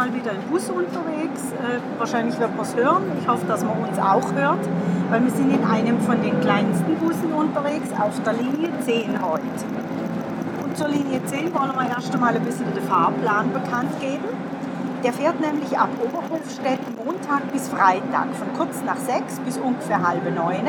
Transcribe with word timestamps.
Mal 0.00 0.14
wieder 0.14 0.32
im 0.32 0.40
Bus 0.50 0.70
unterwegs. 0.70 1.52
Äh, 1.60 1.78
wahrscheinlich 1.98 2.38
wird 2.40 2.56
man 2.56 2.64
es 2.64 2.74
hören. 2.74 3.02
Ich 3.20 3.28
hoffe, 3.28 3.44
dass 3.46 3.62
man 3.62 3.76
uns 3.86 3.98
auch 3.98 4.32
hört, 4.32 4.66
weil 5.10 5.22
wir 5.22 5.30
sind 5.30 5.52
in 5.52 5.62
einem 5.62 6.00
von 6.00 6.22
den 6.22 6.40
kleinsten 6.40 6.96
Bussen 6.96 7.30
unterwegs 7.34 7.90
auf 8.00 8.18
der 8.22 8.32
Linie 8.32 8.70
10 8.80 9.20
heute. 9.20 9.42
Und 10.64 10.74
zur 10.74 10.88
Linie 10.88 11.22
10 11.26 11.52
wollen 11.52 11.72
wir 11.74 11.86
erst 11.86 12.14
einmal 12.14 12.34
ein 12.34 12.42
bisschen 12.42 12.72
den 12.74 12.82
Fahrplan 12.82 13.52
bekannt 13.52 14.00
geben. 14.00 14.24
Der 15.04 15.12
fährt 15.12 15.38
nämlich 15.38 15.78
ab 15.78 15.90
Oberhofstedt 16.02 16.80
Montag 16.96 17.52
bis 17.52 17.68
Freitag 17.68 18.28
von 18.38 18.48
kurz 18.56 18.82
nach 18.86 18.96
sechs 18.96 19.38
bis 19.40 19.58
ungefähr 19.58 20.00
halbe 20.02 20.30
neun 20.30 20.64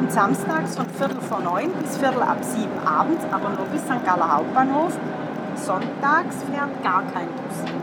und 0.00 0.10
samstags 0.10 0.76
von 0.76 0.86
Viertel 0.86 1.20
vor 1.20 1.40
neun 1.40 1.70
bis 1.80 1.96
Viertel 1.96 2.22
ab 2.22 2.38
sieben 2.40 2.78
abends, 2.84 3.24
aber 3.30 3.50
nur 3.50 3.66
bis 3.66 3.82
St. 3.82 4.04
Galler 4.04 4.36
Hauptbahnhof 4.36 4.98
sonntags 5.54 6.42
fährt 6.50 6.82
gar 6.82 7.02
kein 7.12 7.28
Bus. 7.28 7.73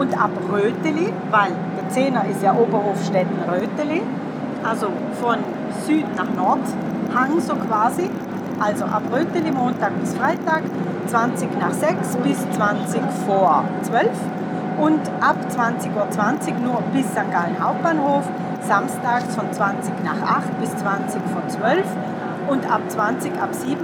Und 0.00 0.18
ab 0.18 0.30
Röteli, 0.50 1.12
weil 1.30 1.52
der 1.76 1.90
Zehner 1.90 2.24
ist 2.24 2.42
ja 2.42 2.54
Oberhofstetten-Röteli, 2.54 4.00
also 4.64 4.86
von 5.20 5.36
Süd 5.86 6.06
nach 6.16 6.30
Nord, 6.34 6.60
Hang 7.14 7.38
so 7.38 7.54
quasi, 7.54 8.08
also 8.58 8.86
ab 8.86 9.02
Röteli 9.12 9.52
Montag 9.52 9.92
bis 10.00 10.14
Freitag, 10.14 10.62
20 11.06 11.50
nach 11.60 11.72
6 11.72 12.16
bis 12.24 12.38
20 12.52 13.02
vor 13.26 13.64
12 13.82 14.08
und 14.78 15.00
ab 15.20 15.36
20.20 15.54 15.94
Uhr 15.94 16.10
20 16.10 16.60
nur 16.60 16.82
bis 16.94 17.04
St. 17.10 17.30
Gallen 17.30 17.62
Hauptbahnhof, 17.62 18.24
samstags 18.66 19.34
von 19.34 19.52
20 19.52 19.92
nach 20.02 20.38
8 20.38 20.60
bis 20.62 20.74
20 20.78 21.20
vor 21.30 21.46
12 21.46 21.84
und 22.48 22.72
ab 22.72 22.80
20 22.88 23.32
ab 23.38 23.50
7 23.52 23.76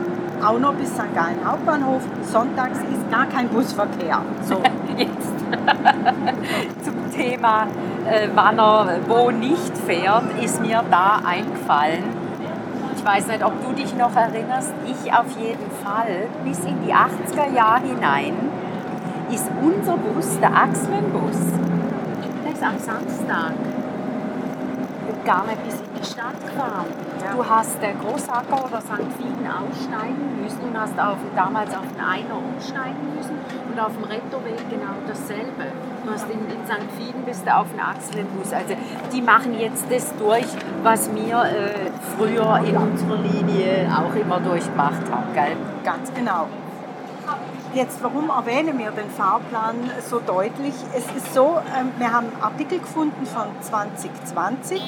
auch 0.42 0.59
noch 0.59 0.72
bis 0.75 0.89
St. 0.94 1.14
Gallen 1.14 1.44
Hauptbahnhof. 1.44 2.03
Sonntags 2.22 2.78
ist 2.78 3.11
gar 3.11 3.27
kein 3.27 3.48
Busverkehr. 3.48 4.22
So. 4.48 4.62
Jetzt 4.97 5.35
zum 6.84 7.11
Thema, 7.11 7.66
äh, 8.08 8.28
wann 8.34 8.58
er 8.58 9.00
wo 9.06 9.30
nicht 9.30 9.77
fährt, 9.78 10.25
ist 10.42 10.61
mir 10.61 10.83
da 10.91 11.20
eingefallen. 11.25 12.05
Ich 12.97 13.05
weiß 13.05 13.28
nicht, 13.28 13.44
ob 13.44 13.53
du 13.64 13.72
dich 13.72 13.94
noch 13.97 14.14
erinnerst. 14.16 14.72
Ich 14.84 15.12
auf 15.12 15.27
jeden 15.38 15.70
Fall. 15.84 16.28
Bis 16.44 16.59
in 16.60 16.82
die 16.84 16.93
80er 16.93 17.54
Jahre 17.54 17.82
hinein 17.82 18.34
ist 19.31 19.50
unser 19.60 19.97
Bus, 19.97 20.38
der 20.41 20.54
Axlenbus, 20.56 21.38
der 22.44 22.53
ist 22.53 22.62
am 22.62 22.78
Samstag 22.78 23.53
gar 25.26 25.44
nicht 25.44 25.62
bis 25.65 25.75
in 25.75 25.93
die 26.00 26.06
Stadt 26.06 26.41
gefahren. 26.41 26.87
Du 27.34 27.44
hast 27.44 27.82
der 27.82 27.94
Großacker 27.94 28.65
oder 28.65 28.81
St. 28.81 29.10
Fieden 29.19 29.44
aussteigen 29.44 30.41
müssen 30.41 30.60
und 30.60 30.81
hast 30.81 30.99
auf, 30.99 31.19
damals 31.34 31.75
auf 31.75 31.82
den 31.93 32.00
Einer 32.00 32.38
umsteigen 32.38 33.15
müssen 33.16 33.34
und 33.76 33.82
auf 33.82 33.92
dem 33.92 34.04
Rettoweg 34.04 34.70
genau 34.70 34.94
dasselbe. 35.06 35.72
Du 36.04 36.12
hast 36.12 36.26
in, 36.31 36.41
in 36.50 36.66
St. 36.66 36.91
Fieden 36.97 37.25
bist 37.25 37.47
du 37.47 37.54
auf 37.54 37.66
den 37.70 37.81
Achselbus. 37.81 38.53
Also 38.53 38.75
die 39.12 39.20
machen 39.20 39.59
jetzt 39.59 39.84
das 39.91 40.14
durch, 40.16 40.47
was 40.82 41.14
wir 41.14 41.44
äh, 41.44 41.91
früher 42.16 42.60
in 42.66 42.76
unserer 42.76 43.16
Linie 43.19 43.88
auch 43.94 44.14
immer 44.14 44.41
durchgemacht 44.41 45.10
haben. 45.10 45.34
Gell? 45.34 45.56
Ganz 45.84 46.12
genau. 46.14 46.47
Jetzt, 47.75 48.03
warum 48.03 48.31
erwähnen 48.31 48.78
wir 48.78 48.91
den 48.92 49.10
Fahrplan 49.10 49.91
so 50.08 50.20
deutlich? 50.20 50.75
Es 50.94 51.04
ist 51.14 51.34
so, 51.34 51.58
ähm, 51.78 51.91
wir 51.98 52.10
haben 52.10 52.28
Artikel 52.41 52.78
gefunden 52.78 53.26
von 53.26 53.48
2020 53.60 54.81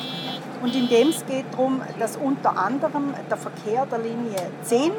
und 0.63 0.75
in 0.75 0.89
dem 0.89 1.09
es 1.09 1.27
geht 1.27 1.45
darum, 1.53 1.83
dass 1.99 2.17
unter 2.17 2.57
anderem 2.57 3.13
der 3.29 3.37
Verkehr 3.37 3.85
der 3.85 3.99
Linie 3.99 4.39
10 4.63 4.93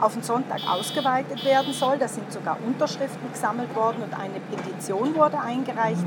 auf 0.00 0.14
den 0.14 0.22
Sonntag 0.22 0.60
ausgeweitet 0.68 1.44
werden 1.44 1.72
soll. 1.72 1.98
Da 1.98 2.08
sind 2.08 2.32
sogar 2.32 2.58
Unterschriften 2.66 3.32
gesammelt 3.32 3.74
worden 3.74 4.02
und 4.02 4.14
eine 4.14 4.40
Petition 4.50 5.14
wurde 5.14 5.38
eingereicht. 5.40 6.04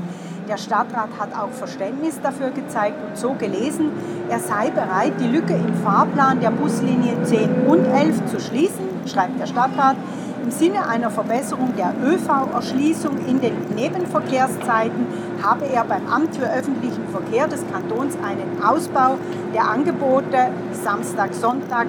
Der 0.48 0.56
Stadtrat 0.56 1.10
hat 1.18 1.34
auch 1.34 1.50
Verständnis 1.50 2.20
dafür 2.20 2.50
gezeigt 2.50 2.96
und 3.06 3.16
so 3.16 3.34
gelesen, 3.34 3.90
er 4.30 4.40
sei 4.40 4.70
bereit, 4.70 5.12
die 5.20 5.26
Lücke 5.26 5.54
im 5.54 5.74
Fahrplan 5.82 6.40
der 6.40 6.50
Buslinien 6.50 7.24
10 7.24 7.66
und 7.66 7.84
11 7.84 8.26
zu 8.26 8.40
schließen, 8.40 8.86
schreibt 9.06 9.38
der 9.40 9.46
Stadtrat. 9.46 9.96
Im 10.42 10.50
Sinne 10.50 10.88
einer 10.88 11.10
Verbesserung 11.10 11.74
der 11.76 11.92
ÖV-Erschließung 12.02 13.18
in 13.26 13.40
den 13.40 13.54
Nebenverkehrszeiten 13.74 15.06
habe 15.42 15.66
er 15.66 15.84
beim 15.84 16.06
Amt 16.06 16.36
für 16.36 16.50
öffentlichen 16.50 17.06
Verkehr 17.08 17.48
des 17.48 17.62
Kantons 17.70 18.16
einen 18.24 18.62
Ausbau 18.62 19.18
der 19.52 19.68
Angebote 19.68 20.48
Samstag, 20.72 21.34
Sonntag 21.34 21.88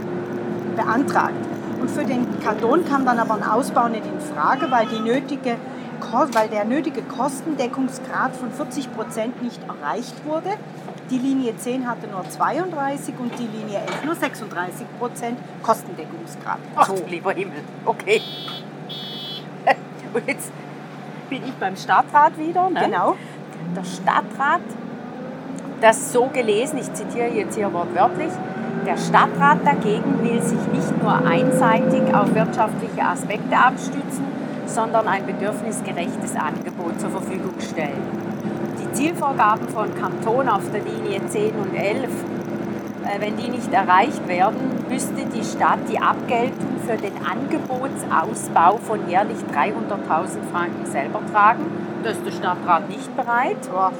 beantragt. 0.75 1.58
Und 1.79 1.89
für 1.89 2.03
den 2.03 2.39
Kanton 2.41 2.85
kam 2.85 3.05
dann 3.05 3.19
aber 3.19 3.35
ein 3.35 3.43
Ausbau 3.43 3.87
nicht 3.87 4.05
in 4.05 4.19
Frage, 4.19 4.69
weil, 4.69 4.85
die 4.87 4.99
nötige, 4.99 5.55
weil 6.33 6.49
der 6.49 6.65
nötige 6.65 7.01
Kostendeckungsgrad 7.01 8.35
von 8.35 8.51
40 8.51 8.93
Prozent 8.93 9.41
nicht 9.41 9.59
erreicht 9.67 10.25
wurde. 10.25 10.49
Die 11.09 11.17
Linie 11.17 11.57
10 11.57 11.89
hatte 11.89 12.07
nur 12.07 12.27
32 12.29 13.15
und 13.17 13.31
die 13.39 13.47
Linie 13.47 13.79
11 13.79 14.05
nur 14.05 14.15
36 14.15 14.85
Prozent 14.99 15.39
Kostendeckungsgrad. 15.63 16.59
Ach, 16.75 16.87
so. 16.87 17.03
lieber 17.07 17.31
Himmel, 17.31 17.63
okay. 17.85 18.21
Und 20.13 20.23
jetzt 20.27 20.51
bin 21.29 21.43
ich 21.43 21.53
beim 21.53 21.75
Stadtrat 21.75 22.37
wieder. 22.37 22.69
Ne? 22.69 22.81
Genau. 22.85 23.15
Der 23.75 23.83
Stadtrat, 23.83 24.61
das 25.81 26.11
so 26.11 26.27
gelesen, 26.27 26.79
ich 26.79 26.91
zitiere 26.93 27.29
jetzt 27.29 27.55
hier 27.55 27.71
wortwörtlich, 27.71 28.31
der 28.85 28.97
Stadtrat 28.97 29.59
dagegen 29.65 30.21
will 30.21 30.41
sich 30.41 30.59
nicht 30.71 31.01
nur 31.01 31.15
einseitig 31.25 32.13
auf 32.13 32.33
wirtschaftliche 32.33 33.03
Aspekte 33.03 33.57
abstützen, 33.57 34.25
sondern 34.65 35.07
ein 35.07 35.25
bedürfnisgerechtes 35.25 36.35
Angebot 36.35 36.99
zur 36.99 37.09
Verfügung 37.09 37.55
stellen. 37.59 38.01
Die 38.81 38.91
Zielvorgaben 38.93 39.67
von 39.69 39.93
Kanton 39.95 40.49
auf 40.49 40.63
der 40.71 40.81
Linie 40.81 41.25
10 41.27 41.55
und 41.55 41.75
11, 41.75 42.03
äh, 42.03 42.07
wenn 43.19 43.37
die 43.37 43.49
nicht 43.49 43.71
erreicht 43.73 44.27
werden, 44.27 44.57
müsste 44.89 45.25
die 45.25 45.43
Stadt 45.43 45.79
die 45.91 45.99
Abgeltung 45.99 46.77
für 46.85 46.97
den 46.97 47.13
Angebotsausbau 47.25 48.77
von 48.77 49.07
jährlich 49.09 49.37
300.000 49.53 50.43
Franken 50.51 50.85
selber 50.85 51.19
tragen. 51.31 51.65
Das 52.03 52.13
ist 52.17 52.25
der 52.25 52.31
Stadtrat 52.31 52.87
nicht 52.89 53.15
bereit 53.17 53.57
Ja, 53.73 53.91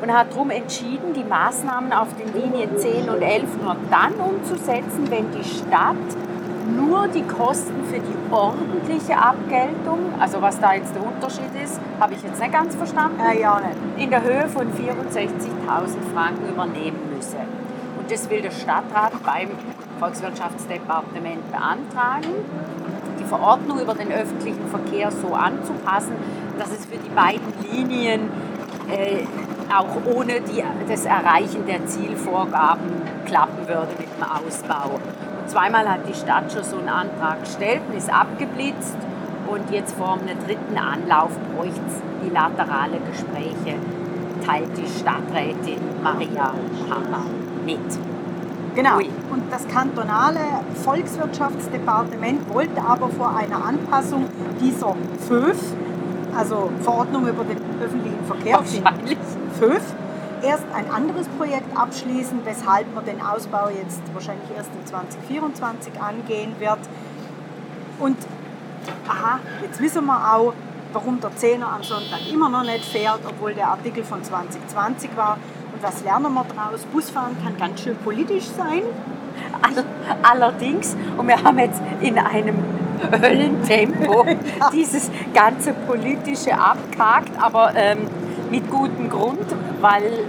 und 0.00 0.12
hat 0.12 0.32
darum 0.32 0.50
entschieden, 0.50 1.12
die 1.12 1.24
Maßnahmen 1.24 1.92
auf 1.92 2.08
den 2.14 2.32
Linien 2.32 2.76
10 2.78 3.08
und 3.08 3.20
11 3.20 3.42
nur 3.62 3.76
dann 3.90 4.14
umzusetzen, 4.14 5.10
wenn 5.10 5.30
die 5.32 5.42
Stadt 5.44 5.96
nur 6.76 7.08
die 7.08 7.22
Kosten 7.22 7.82
für 7.90 7.98
die 7.98 8.32
ordentliche 8.32 9.16
Abgeltung, 9.16 9.98
also 10.20 10.40
was 10.40 10.60
da 10.60 10.74
jetzt 10.74 10.94
der 10.94 11.02
Unterschied 11.04 11.50
ist, 11.64 11.80
habe 11.98 12.14
ich 12.14 12.22
jetzt 12.22 12.40
nicht 12.40 12.52
ganz 12.52 12.76
verstanden, 12.76 13.18
Äh, 13.20 13.40
ja, 13.40 13.58
nicht. 13.60 14.04
in 14.04 14.10
der 14.10 14.22
Höhe 14.22 14.46
von 14.48 14.66
64.000 14.72 15.96
Franken 16.14 16.48
übernehmen 16.48 16.98
müsse. 17.16 17.38
Das 18.08 18.30
will 18.30 18.40
der 18.40 18.50
Stadtrat 18.50 19.12
beim 19.22 19.50
Volkswirtschaftsdepartement 19.98 21.50
beantragen, 21.50 22.32
die 23.20 23.24
Verordnung 23.24 23.80
über 23.80 23.94
den 23.94 24.10
öffentlichen 24.10 24.66
Verkehr 24.68 25.10
so 25.10 25.34
anzupassen, 25.34 26.14
dass 26.58 26.70
es 26.70 26.86
für 26.86 26.96
die 26.96 27.10
beiden 27.10 27.52
Linien 27.70 28.30
äh, 28.90 29.24
auch 29.70 30.16
ohne 30.16 30.40
die, 30.40 30.64
das 30.88 31.04
Erreichen 31.04 31.66
der 31.66 31.84
Zielvorgaben 31.84 33.02
klappen 33.26 33.68
würde 33.68 33.92
mit 33.98 34.08
dem 34.08 34.22
Ausbau. 34.22 34.94
Und 35.42 35.50
zweimal 35.50 35.86
hat 35.86 36.08
die 36.08 36.14
Stadt 36.14 36.50
schon 36.50 36.64
so 36.64 36.78
einen 36.78 36.88
Antrag 36.88 37.44
gestellt 37.44 37.82
und 37.90 37.98
ist 37.98 38.10
abgeblitzt. 38.10 38.96
Und 39.46 39.70
jetzt 39.70 39.94
vor 39.96 40.14
einem 40.14 40.38
dritten 40.46 40.78
Anlauf 40.78 41.30
bräuchte 41.54 41.80
es 41.86 42.02
die 42.24 42.30
laterale 42.30 42.98
Gespräche, 43.10 43.76
teilt 44.46 44.76
die 44.78 44.98
Stadträtin 44.98 45.80
Maria 46.02 46.52
Hammer 46.90 47.24
mit. 47.68 47.98
Genau. 48.74 48.96
Ui. 48.96 49.10
Und 49.30 49.52
das 49.52 49.68
kantonale 49.68 50.40
Volkswirtschaftsdepartement 50.84 52.52
wollte 52.54 52.80
aber 52.80 53.08
vor 53.10 53.36
einer 53.36 53.62
Anpassung 53.62 54.26
dieser 54.60 54.94
FÖF, 55.26 55.58
also 56.34 56.70
Verordnung 56.80 57.26
über 57.28 57.44
den 57.44 57.58
öffentlichen 57.82 58.24
Verkehr. 58.24 58.62
FÖF, 59.58 59.82
erst 60.42 60.64
ein 60.72 60.90
anderes 60.90 61.28
Projekt 61.36 61.76
abschließen, 61.76 62.40
weshalb 62.44 62.94
man 62.94 63.04
den 63.04 63.20
Ausbau 63.20 63.68
jetzt 63.68 64.00
wahrscheinlich 64.14 64.48
erst 64.56 64.70
in 64.80 64.86
2024 64.86 66.00
angehen 66.00 66.54
wird. 66.58 66.78
Und 67.98 68.16
aha, 69.08 69.40
jetzt 69.62 69.80
wissen 69.80 70.06
wir 70.06 70.34
auch, 70.34 70.54
warum 70.92 71.20
der 71.20 71.36
Zehner 71.36 71.70
am 71.72 71.82
Sonntag 71.82 72.20
immer 72.32 72.48
noch 72.48 72.62
nicht 72.62 72.84
fährt, 72.84 73.20
obwohl 73.28 73.52
der 73.52 73.68
Artikel 73.68 74.04
von 74.04 74.22
2020 74.22 75.10
war. 75.16 75.36
Was 75.80 76.02
lernen 76.02 76.32
wir 76.34 76.44
daraus? 76.54 76.84
Busfahren 76.92 77.36
kann 77.42 77.56
ganz 77.56 77.82
schön 77.82 77.96
politisch 77.96 78.46
sein. 78.46 78.82
Allerdings, 80.22 80.96
und 81.16 81.28
wir 81.28 81.42
haben 81.42 81.58
jetzt 81.58 81.80
in 82.00 82.18
einem 82.18 82.56
Höllentempo 83.12 84.26
dieses 84.72 85.10
ganze 85.32 85.72
politische 85.72 86.58
abgehakt, 86.58 87.30
aber 87.40 87.72
ähm, 87.76 88.08
mit 88.50 88.68
gutem 88.70 89.08
Grund, 89.08 89.46
weil 89.80 90.26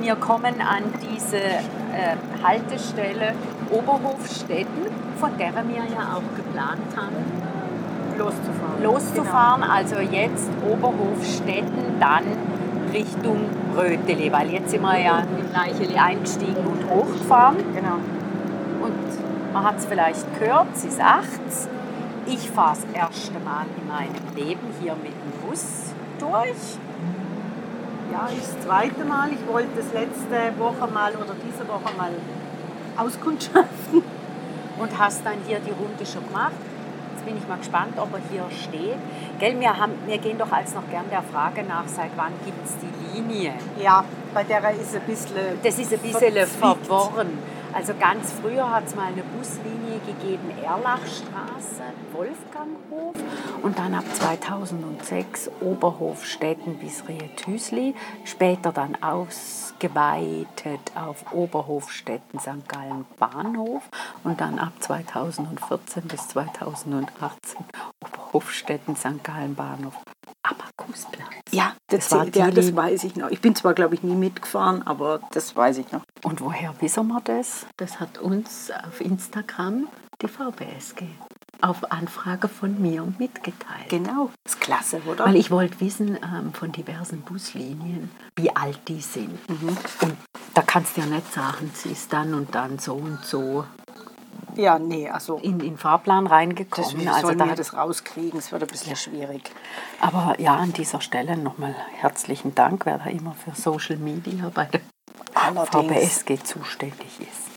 wir 0.00 0.14
kommen 0.16 0.60
an 0.60 0.84
diese 1.10 1.38
äh, 1.38 2.16
Haltestelle 2.42 3.32
Oberhofstetten, 3.70 4.86
von 5.18 5.30
der 5.38 5.52
wir 5.54 5.76
ja 5.76 6.16
auch 6.16 6.36
geplant 6.36 6.80
haben, 6.96 8.18
loszufahren. 8.18 8.82
loszufahren. 8.82 9.62
Genau. 9.62 9.74
Also 9.74 9.96
jetzt 9.96 10.50
Oberhofstetten, 10.68 11.98
dann 11.98 12.24
Richtung 12.92 13.46
Rötele, 13.76 14.32
weil 14.32 14.50
jetzt 14.50 14.70
sind 14.70 14.82
wir 14.82 14.98
ja 14.98 15.20
in 15.20 15.52
Leicheli 15.52 15.96
eingestiegen 15.96 16.66
und 16.66 16.88
hochgefahren. 16.90 17.56
Genau. 17.74 17.96
Und 18.82 19.52
man 19.52 19.64
hat 19.64 19.78
es 19.78 19.86
vielleicht 19.86 20.38
gehört, 20.38 20.76
sie 20.76 20.90
sagt 20.90 21.68
ich 22.26 22.50
fahre 22.50 22.76
das 22.76 22.94
erste 22.94 23.38
Mal 23.40 23.66
in 23.76 23.88
meinem 23.88 24.36
Leben 24.36 24.68
hier 24.80 24.94
mit 24.94 25.12
dem 25.12 25.48
Bus 25.48 25.92
durch. 26.18 26.78
Ja, 28.12 28.28
ich 28.30 28.38
das 28.38 28.60
zweite 28.60 29.04
Mal. 29.04 29.32
Ich 29.32 29.46
wollte 29.46 29.70
das 29.76 29.92
letzte 29.92 30.58
Woche 30.58 30.90
mal 30.92 31.12
oder 31.14 31.34
diese 31.44 31.66
Woche 31.66 31.96
mal 31.96 32.12
auskundschaften. 32.96 34.02
Und 34.78 34.98
hast 34.98 35.24
dann 35.24 35.36
hier 35.46 35.58
die 35.60 35.70
Runde 35.70 36.04
schon 36.06 36.26
gemacht. 36.26 36.52
Jetzt 37.22 37.28
bin 37.34 37.38
ich 37.40 37.48
mal 37.48 37.58
gespannt, 37.58 37.94
ob 37.98 38.08
er 38.14 38.20
hier 38.30 38.44
steht. 38.50 38.98
Gell, 39.38 39.60
wir, 39.60 39.78
haben, 39.78 39.92
wir 40.06 40.18
gehen 40.18 40.38
doch 40.38 40.50
als 40.50 40.74
noch 40.74 40.88
gern 40.90 41.04
der 41.08 41.22
Frage 41.22 41.62
nach, 41.62 41.84
seit 41.86 42.10
wann 42.16 42.32
gibt 42.44 42.64
es 42.64 42.72
die 42.82 43.16
Linie? 43.16 43.52
Ja, 43.80 44.04
bei 44.34 44.42
der 44.42 44.58
ist 44.72 44.96
ein 44.96 45.02
bisschen. 45.02 45.36
Das 45.62 45.78
ist 45.78 45.92
ein 45.92 46.00
bisschen 46.00 46.46
verworren. 46.46 47.38
Also 47.74 47.94
ganz 47.98 48.32
früher 48.32 48.70
hat 48.70 48.86
es 48.86 48.94
mal 48.94 49.06
eine 49.06 49.22
Buslinie 49.22 49.98
gegeben, 50.06 50.50
Erlachstraße, 50.62 51.82
Wolfganghof 52.12 53.14
und 53.62 53.78
dann 53.78 53.94
ab 53.94 54.04
2006 54.12 55.50
Oberhofstetten 55.60 56.78
bis 56.78 57.04
Riethüsli, 57.08 57.94
später 58.24 58.72
dann 58.72 58.96
ausgeweitet 59.02 60.80
auf 60.94 61.32
Oberhofstetten 61.32 62.38
St. 62.38 62.68
Gallen 62.68 63.06
Bahnhof 63.18 63.82
und 64.22 64.40
dann 64.40 64.58
ab 64.58 64.72
2014 64.80 66.02
bis 66.04 66.28
2018 66.28 67.64
Oberhofstetten 68.02 68.96
St. 68.96 69.22
Gallen 69.22 69.54
Bahnhof. 69.54 69.94
Abakusplatz. 70.42 71.28
Ja, 71.52 71.74
das, 71.88 72.08
das, 72.08 72.18
war 72.18 72.26
ja, 72.34 72.50
das 72.50 72.74
weiß 72.74 73.04
ich 73.04 73.16
noch. 73.16 73.30
Ich 73.30 73.40
bin 73.40 73.54
zwar, 73.54 73.74
glaube 73.74 73.94
ich, 73.94 74.02
nie 74.02 74.14
mitgefahren, 74.14 74.82
aber 74.86 75.20
das 75.32 75.54
weiß 75.54 75.78
ich 75.78 75.92
noch. 75.92 76.02
Und 76.24 76.40
woher 76.40 76.74
wissen 76.80 77.06
wir 77.08 77.20
das? 77.20 77.66
Das 77.76 78.00
hat 78.00 78.18
uns 78.18 78.70
auf 78.70 79.00
Instagram 79.00 79.88
die 80.20 80.28
VBSG 80.28 81.06
auf 81.62 81.92
Anfrage 81.92 82.48
von 82.48 82.80
mir 82.82 83.06
mitgeteilt. 83.18 83.88
Genau, 83.88 84.30
das 84.42 84.54
ist 84.54 84.60
klasse, 84.60 85.00
oder? 85.06 85.24
Weil 85.26 85.36
ich 85.36 85.50
wollte 85.50 85.80
wissen 85.80 86.16
ähm, 86.16 86.52
von 86.52 86.72
diversen 86.72 87.22
Buslinien, 87.22 88.10
wie 88.36 88.54
alt 88.54 88.80
die 88.88 89.00
sind. 89.00 89.38
Mhm. 89.48 89.68
Und 90.00 90.16
da 90.54 90.62
kannst 90.62 90.96
du 90.96 91.02
ja 91.02 91.06
nicht 91.06 91.32
sagen, 91.32 91.70
sie 91.72 91.90
ist 91.90 92.12
dann 92.12 92.34
und 92.34 92.54
dann 92.54 92.78
so 92.78 92.94
und 92.94 93.24
so 93.24 93.64
ja, 94.56 94.78
nee, 94.78 95.08
also. 95.08 95.36
In 95.36 95.58
den 95.58 95.78
Fahrplan 95.78 96.26
reingekommen. 96.26 97.04
Das, 97.04 97.14
also 97.14 97.26
sollen 97.28 97.38
da 97.38 97.46
wir 97.46 97.54
das 97.54 97.74
rauskriegen? 97.74 98.38
Es 98.38 98.52
wird 98.52 98.62
ein 98.62 98.68
bisschen 98.68 98.90
ja. 98.90 98.96
schwierig. 98.96 99.50
Aber 100.00 100.38
ja, 100.38 100.56
an 100.56 100.72
dieser 100.72 101.00
Stelle 101.00 101.36
nochmal 101.36 101.74
herzlichen 101.96 102.54
Dank, 102.54 102.86
wer 102.86 102.98
da 102.98 103.06
immer 103.06 103.34
für 103.34 103.54
Social 103.54 103.96
Media 103.96 104.50
bei 104.54 104.66
der 104.66 104.80
Allerdings. 105.34 105.68
VBSG 105.70 106.44
zuständig 106.44 107.20
ist. 107.20 107.52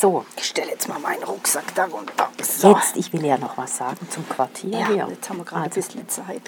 So. 0.00 0.24
Ich 0.36 0.44
stelle 0.44 0.70
jetzt 0.70 0.88
mal 0.88 0.98
meinen 1.00 1.24
Rucksack 1.24 1.74
darunter. 1.74 2.28
So. 2.40 2.76
Jetzt, 2.76 2.96
ich 2.96 3.12
will 3.12 3.24
ja 3.24 3.36
noch 3.38 3.56
was 3.58 3.78
sagen 3.78 4.06
zum 4.10 4.28
Quartier 4.28 4.78
ja, 4.78 4.86
hier. 4.86 5.08
jetzt 5.10 5.28
haben 5.28 5.38
wir 5.38 5.44
gerade 5.44 5.64
also, 5.64 5.80
ein 5.80 5.82
bisschen 5.82 6.08
Zeit. 6.08 6.42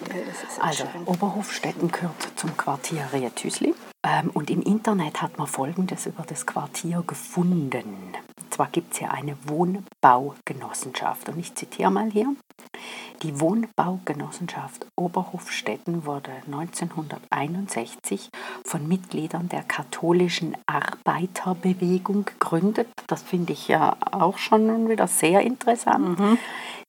also, 0.60 0.84
schön. 0.84 1.04
Oberhofstetten 1.04 1.90
gehört 1.90 2.28
zum 2.36 2.56
Quartier 2.56 3.08
Rietüsli. 3.12 3.74
Ähm, 4.02 4.30
und 4.30 4.50
im 4.50 4.62
Internet 4.62 5.20
hat 5.20 5.36
man 5.36 5.46
Folgendes 5.46 6.06
über 6.06 6.22
das 6.26 6.46
Quartier 6.46 7.02
gefunden 7.06 7.70
zwar 8.50 8.68
gibt 8.68 8.92
es 8.92 8.98
hier 8.98 9.12
eine 9.12 9.36
Wohnbaugenossenschaft. 9.46 11.28
Und 11.28 11.38
ich 11.38 11.54
zitiere 11.54 11.90
mal 11.90 12.10
hier. 12.10 12.34
Die 13.22 13.38
Wohnbaugenossenschaft 13.40 14.86
Oberhofstetten 14.96 16.06
wurde 16.06 16.30
1961 16.46 18.30
von 18.64 18.88
Mitgliedern 18.88 19.48
der 19.48 19.62
katholischen 19.62 20.56
Arbeiterbewegung 20.66 22.24
gegründet. 22.24 22.88
Das 23.08 23.22
finde 23.22 23.52
ich 23.52 23.68
ja 23.68 23.96
auch 24.10 24.38
schon 24.38 24.88
wieder 24.88 25.06
sehr 25.06 25.42
interessant. 25.42 26.18
Mhm. 26.18 26.38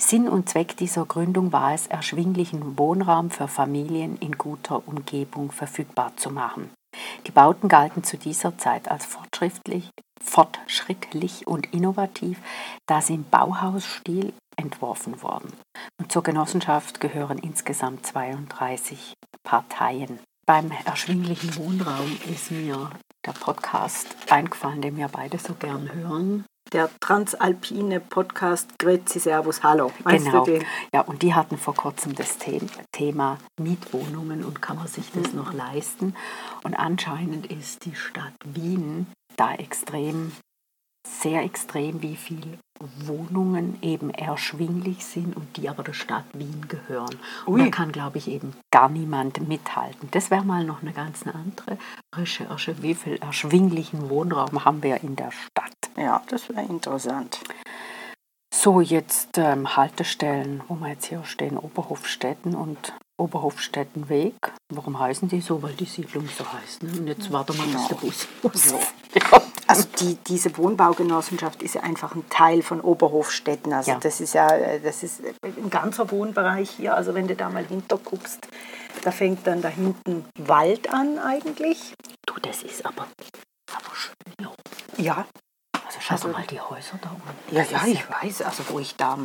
Sinn 0.02 0.30
und 0.30 0.50
Zweck 0.50 0.78
dieser 0.78 1.06
Gründung 1.06 1.52
war 1.52 1.74
es, 1.74 1.88
erschwinglichen 1.88 2.78
Wohnraum 2.78 3.30
für 3.30 3.48
Familien 3.48 4.18
in 4.18 4.38
guter 4.38 4.88
Umgebung 4.88 5.52
verfügbar 5.52 6.14
zu 6.16 6.31
machen. 6.31 6.69
Die 7.28 7.31
Bauten 7.31 7.68
galten 7.68 8.04
zu 8.04 8.18
dieser 8.18 8.57
Zeit 8.57 8.90
als 8.90 9.06
fortschrittlich, 9.06 9.90
fortschrittlich 10.23 11.47
und 11.47 11.73
innovativ, 11.73 12.39
da 12.88 13.01
sie 13.01 13.15
im 13.15 13.23
Bauhausstil 13.29 14.33
entworfen 14.56 15.21
wurden. 15.21 15.51
Und 16.00 16.12
zur 16.12 16.23
Genossenschaft 16.23 17.00
gehören 17.00 17.38
insgesamt 17.38 18.06
32 18.06 19.13
Parteien. 19.44 20.19
Beim 20.45 20.71
erschwinglichen 20.85 21.56
Wohnraum 21.56 22.18
ist 22.33 22.51
mir 22.51 22.89
der 23.25 23.33
Podcast 23.33 24.07
eingefallen, 24.29 24.81
den 24.81 24.97
wir 24.97 25.07
beide 25.07 25.37
so 25.37 25.54
gern 25.54 25.94
hören. 25.94 26.45
Der 26.73 26.89
transalpine 27.01 27.99
Podcast 27.99 28.80
Grüezi 28.80 29.19
Servus 29.19 29.61
Hallo. 29.61 29.91
Weißt 30.03 30.25
genau. 30.25 30.47
Ja, 30.94 31.01
und 31.01 31.21
die 31.21 31.33
hatten 31.33 31.57
vor 31.57 31.75
kurzem 31.75 32.15
das 32.15 32.37
Thema 32.94 33.37
Mietwohnungen 33.59 34.45
und 34.45 34.61
kann 34.61 34.77
man 34.77 34.87
sich 34.87 35.11
das 35.11 35.33
noch 35.33 35.51
leisten. 35.51 36.15
Und 36.63 36.75
anscheinend 36.75 37.47
ist 37.47 37.83
die 37.83 37.95
Stadt 37.95 38.33
Wien 38.45 39.07
da 39.35 39.53
extrem, 39.56 40.31
sehr 41.06 41.44
extrem, 41.44 42.01
wie 42.01 42.15
viele 42.15 42.57
Wohnungen 43.06 43.77
eben 43.81 44.09
erschwinglich 44.09 45.06
sind 45.06 45.35
und 45.35 45.57
die 45.57 45.68
aber 45.68 45.83
der 45.83 45.94
Stadt 45.94 46.25
Wien 46.33 46.68
gehören. 46.69 47.18
Und 47.45 47.59
da 47.59 47.69
kann, 47.69 47.91
glaube 47.91 48.18
ich, 48.18 48.30
eben 48.30 48.53
gar 48.71 48.87
niemand 48.87 49.45
mithalten. 49.47 50.07
Das 50.11 50.31
wäre 50.31 50.45
mal 50.45 50.63
noch 50.63 50.81
eine 50.81 50.94
ganz 50.94 51.23
andere 51.27 51.77
Recherche. 52.15 52.81
Wie 52.81 52.95
viel 52.95 53.18
erschwinglichen 53.18 54.09
Wohnraum 54.09 54.63
haben 54.63 54.81
wir 54.83 55.03
in 55.03 55.15
der 55.18 55.31
Stadt? 55.31 55.73
Ja, 55.98 56.21
das 56.28 56.50
wäre 56.50 56.62
interessant. 56.62 57.40
So, 58.54 58.81
jetzt 58.81 59.38
ähm, 59.38 59.76
Haltestellen, 59.76 60.62
wo 60.68 60.76
wir 60.76 60.90
jetzt 60.90 61.06
hier 61.06 61.24
stehen, 61.24 61.57
Oberhofstetten 61.57 62.54
und 62.54 62.94
Oberhofstettenweg. 63.18 64.36
Warum 64.74 65.00
heißen 65.00 65.30
die 65.30 65.42
so? 65.42 65.62
Weil 65.64 65.74
die 65.74 65.86
Siedlung 65.86 66.28
so 66.28 66.45
heißt. 66.52 66.83
Ne? 66.83 66.92
Und 67.00 67.07
jetzt 67.07 67.31
warten 67.31 67.56
wir, 67.57 67.66
bis 67.66 67.88
der 67.88 67.95
Bus 67.95 68.28
so. 68.69 68.80
ja. 69.14 69.42
Also 69.68 69.88
die, 70.00 70.16
diese 70.28 70.57
Wohnbaugenossenschaft 70.57 71.64
ist 71.64 71.76
ja 71.76 71.81
einfach 71.81 72.14
ein 72.14 72.28
Teil 72.30 72.62
von 72.62 72.81
Oberhofstetten. 72.81 73.71
Also 73.71 73.92
ja. 73.92 74.00
das 74.00 74.19
ist 74.19 74.33
ja 74.33 74.50
das 74.80 75.02
ist 75.04 75.21
ein 75.44 75.69
ganzer 75.69 76.12
Wohnbereich 76.12 76.71
hier. 76.71 76.94
Also 76.95 77.14
wenn 77.14 77.28
du 77.28 77.36
da 77.36 77.50
mal 77.50 77.64
hinter 77.64 77.98
guckst, 77.98 78.48
da 79.04 79.12
fängt 79.12 79.48
dann 79.48 79.62
da 79.62 79.69
hinten 79.69 80.26
Wald 80.38 80.94
an 80.94 81.19
eigentlich. 81.19 81.94
Du, 82.26 82.33
das 82.42 82.64
ist 82.64 82.86
aber, 82.86 83.07
aber 83.71 83.95
schön. 83.95 84.14
Ja, 84.98 85.26
also 85.92 86.00
schau 86.02 86.14
also, 86.16 86.28
mal 86.30 86.48
die 86.48 86.62
Häuser 86.62 86.98
da 87.02 87.10
unten. 87.10 87.56
Ja, 87.56 87.64
ja, 87.64 87.86
ich 87.86 88.10
weiß. 88.10 88.44
Also 88.44 88.64
wo 88.69 88.80
ich 88.80 88.95
da, 88.95 89.18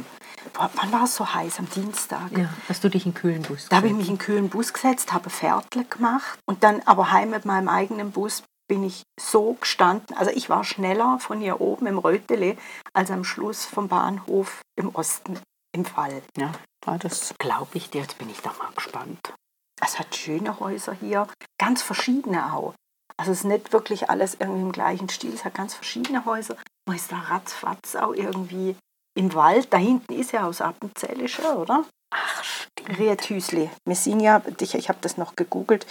wann 0.54 0.92
war 0.92 1.04
es 1.04 1.14
so 1.14 1.32
heiß? 1.32 1.61
Am 1.61 1.70
Dienstag. 1.70 2.32
Ja, 2.37 2.49
hast 2.68 2.82
du 2.82 2.88
dich 2.88 3.06
in 3.06 3.12
einen 3.12 3.14
kühlen 3.14 3.42
Bus 3.42 3.49
gesetzt? 3.49 3.73
Da 3.73 3.76
habe 3.76 3.87
ich 3.87 3.94
mich 3.94 4.06
in 4.06 4.12
einen 4.12 4.18
kühlen 4.18 4.49
Bus 4.49 4.73
gesetzt, 4.73 5.12
habe 5.12 5.30
Viertel 5.30 5.85
gemacht 5.85 6.38
und 6.46 6.64
dann 6.64 6.82
aber 6.87 7.12
heim 7.12 7.30
mit 7.30 7.44
meinem 7.44 7.68
eigenen 7.68 8.11
Bus 8.11 8.42
bin 8.68 8.82
ich 8.82 9.04
so 9.20 9.54
gestanden. 9.61 10.16
Also 10.16 10.32
ich 10.32 10.50
war 10.50 10.64
schneller 10.64 11.18
von 11.20 11.38
hier 11.38 11.61
oben 11.61 11.87
im 11.87 11.99
Rötele 11.99 12.56
als 12.92 13.12
am 13.12 13.23
Schluss 13.23 13.64
vom 13.64 13.87
Bahnhof 13.87 14.61
im 14.76 14.92
Osten 14.92 15.38
im 15.73 15.85
Fall. 15.85 16.23
Ja, 16.37 16.50
das 16.99 17.35
glaube 17.38 17.78
ich 17.78 17.90
dir. 17.90 18.00
Jetzt 18.00 18.18
bin 18.18 18.28
ich 18.28 18.40
da 18.40 18.52
mal 18.58 18.73
gespannt. 18.75 19.32
Es 19.80 19.99
hat 20.00 20.16
schöne 20.16 20.58
Häuser 20.58 20.94
hier, 20.94 21.28
ganz 21.58 21.82
verschiedene 21.82 22.52
auch. 22.54 22.75
Also 23.18 23.32
es 23.32 23.38
ist 23.38 23.44
nicht 23.44 23.73
wirklich 23.73 24.11
alles 24.11 24.37
irgendwie 24.38 24.62
im 24.62 24.73
gleichen 24.73 25.08
Stil. 25.08 25.32
Es 25.32 25.44
hat 25.44 25.54
ganz 25.54 25.75
verschiedene 25.75 26.25
Häuser. 26.25 26.56
Man 26.87 26.96
ist 26.96 27.11
da 27.11 27.16
ratzfatz 27.16 27.96
auch 27.96 28.12
irgendwie 28.12 28.76
im 29.16 29.35
Wald. 29.35 29.73
Da 29.73 29.78
hinten 29.78 30.12
ist 30.12 30.32
ja 30.32 30.46
aus 30.46 30.61
Appenzellische, 30.61 31.56
oder? 31.56 31.85
Ach, 32.11 32.44
stimmt. 32.44 32.99
Riethüsli. 32.99 33.70
Wir 33.85 33.96
sind 33.96 34.20
ja, 34.20 34.42
ich, 34.61 34.75
ich 34.75 34.88
habe 34.88 34.99
das 35.00 35.16
noch 35.16 35.35
gegoogelt 35.35 35.87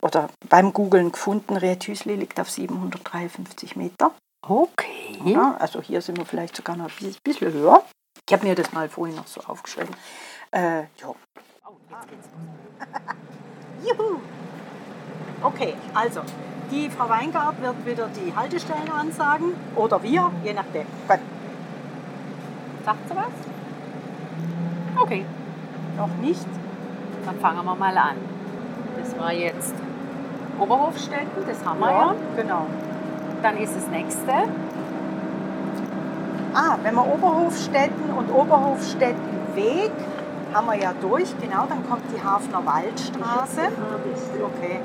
oder 0.00 0.30
beim 0.48 0.72
Googlen 0.72 1.12
gefunden. 1.12 1.56
Riethüsli 1.56 2.16
liegt 2.16 2.40
auf 2.40 2.50
753 2.50 3.76
Meter. 3.76 4.12
Okay. 4.42 5.20
Ja, 5.24 5.56
also 5.58 5.82
hier 5.82 6.00
sind 6.00 6.18
wir 6.18 6.24
vielleicht 6.24 6.56
sogar 6.56 6.76
noch 6.76 6.90
ein 7.00 7.14
bisschen 7.22 7.52
höher. 7.52 7.84
Ich 8.26 8.32
habe 8.32 8.46
mir 8.46 8.54
das 8.54 8.72
mal 8.72 8.88
vorhin 8.88 9.16
noch 9.16 9.26
so 9.26 9.40
aufgeschrieben. 9.42 9.94
Äh, 10.50 10.80
ja. 10.80 11.14
Jetzt 11.90 12.08
geht's 12.08 12.28
los. 12.32 13.86
Juhu! 13.98 14.20
Okay, 15.42 15.74
also, 15.94 16.22
die 16.70 16.88
Frau 16.90 17.08
Weingart 17.08 17.60
wird 17.60 17.86
wieder 17.86 18.08
die 18.08 18.34
Haltestellen 18.34 18.90
ansagen. 18.90 19.52
Oder 19.76 20.02
wir, 20.02 20.30
je 20.44 20.52
nachdem. 20.52 20.86
Gut. 21.08 21.18
Sagt 22.84 23.08
sie 23.08 23.16
was? 23.16 25.02
Okay, 25.02 25.24
Noch 25.96 26.08
nicht. 26.20 26.46
dann 27.24 27.38
fangen 27.40 27.64
wir 27.64 27.74
mal 27.74 27.96
an. 27.96 28.16
Das 28.98 29.18
war 29.18 29.32
jetzt 29.32 29.74
Oberhofstetten, 30.58 31.46
das 31.46 31.64
haben 31.64 31.80
wir 31.80 31.90
ja. 31.90 32.14
genau. 32.36 32.66
Dann 33.42 33.56
ist 33.56 33.74
das 33.74 33.86
nächste. 33.88 34.32
Ah, 36.52 36.76
wenn 36.82 36.94
wir 36.94 37.06
Oberhofstetten 37.06 38.10
und 38.16 38.30
Oberhofstettenweg 38.30 39.92
haben 40.52 40.66
wir 40.66 40.76
ja 40.76 40.94
durch, 41.00 41.28
genau, 41.40 41.66
dann 41.68 41.88
kommt 41.88 42.02
die 42.14 42.22
Hafner 42.22 42.64
Waldstraße. 42.64 43.60
Okay. 44.42 44.80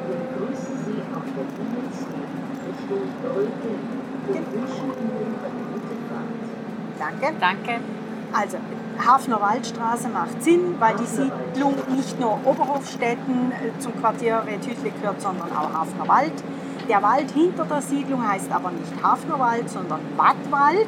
Danke. 6.99 7.33
Danke. 7.39 7.79
Also, 8.33 8.57
Hafner 9.05 9.41
Waldstraße 9.41 10.09
macht 10.09 10.43
Sinn, 10.43 10.75
weil 10.79 10.95
die 10.95 11.05
Siedlung 11.05 11.75
nicht 11.89 12.19
nur 12.19 12.39
Oberhofstetten 12.45 13.51
äh, 13.51 13.79
zum 13.79 13.99
Quartier 13.99 14.43
Rethüsli 14.45 14.91
gehört, 14.91 15.21
sondern 15.21 15.49
auch 15.55 15.73
Hafner 15.73 16.07
Wald. 16.07 16.33
Der 16.87 17.01
Wald 17.01 17.31
hinter 17.31 17.65
der 17.65 17.81
Siedlung 17.81 18.27
heißt 18.27 18.51
aber 18.51 18.71
nicht 18.71 18.91
Hafnerwald, 19.01 19.69
sondern 19.69 20.01
Wattwald, 20.17 20.87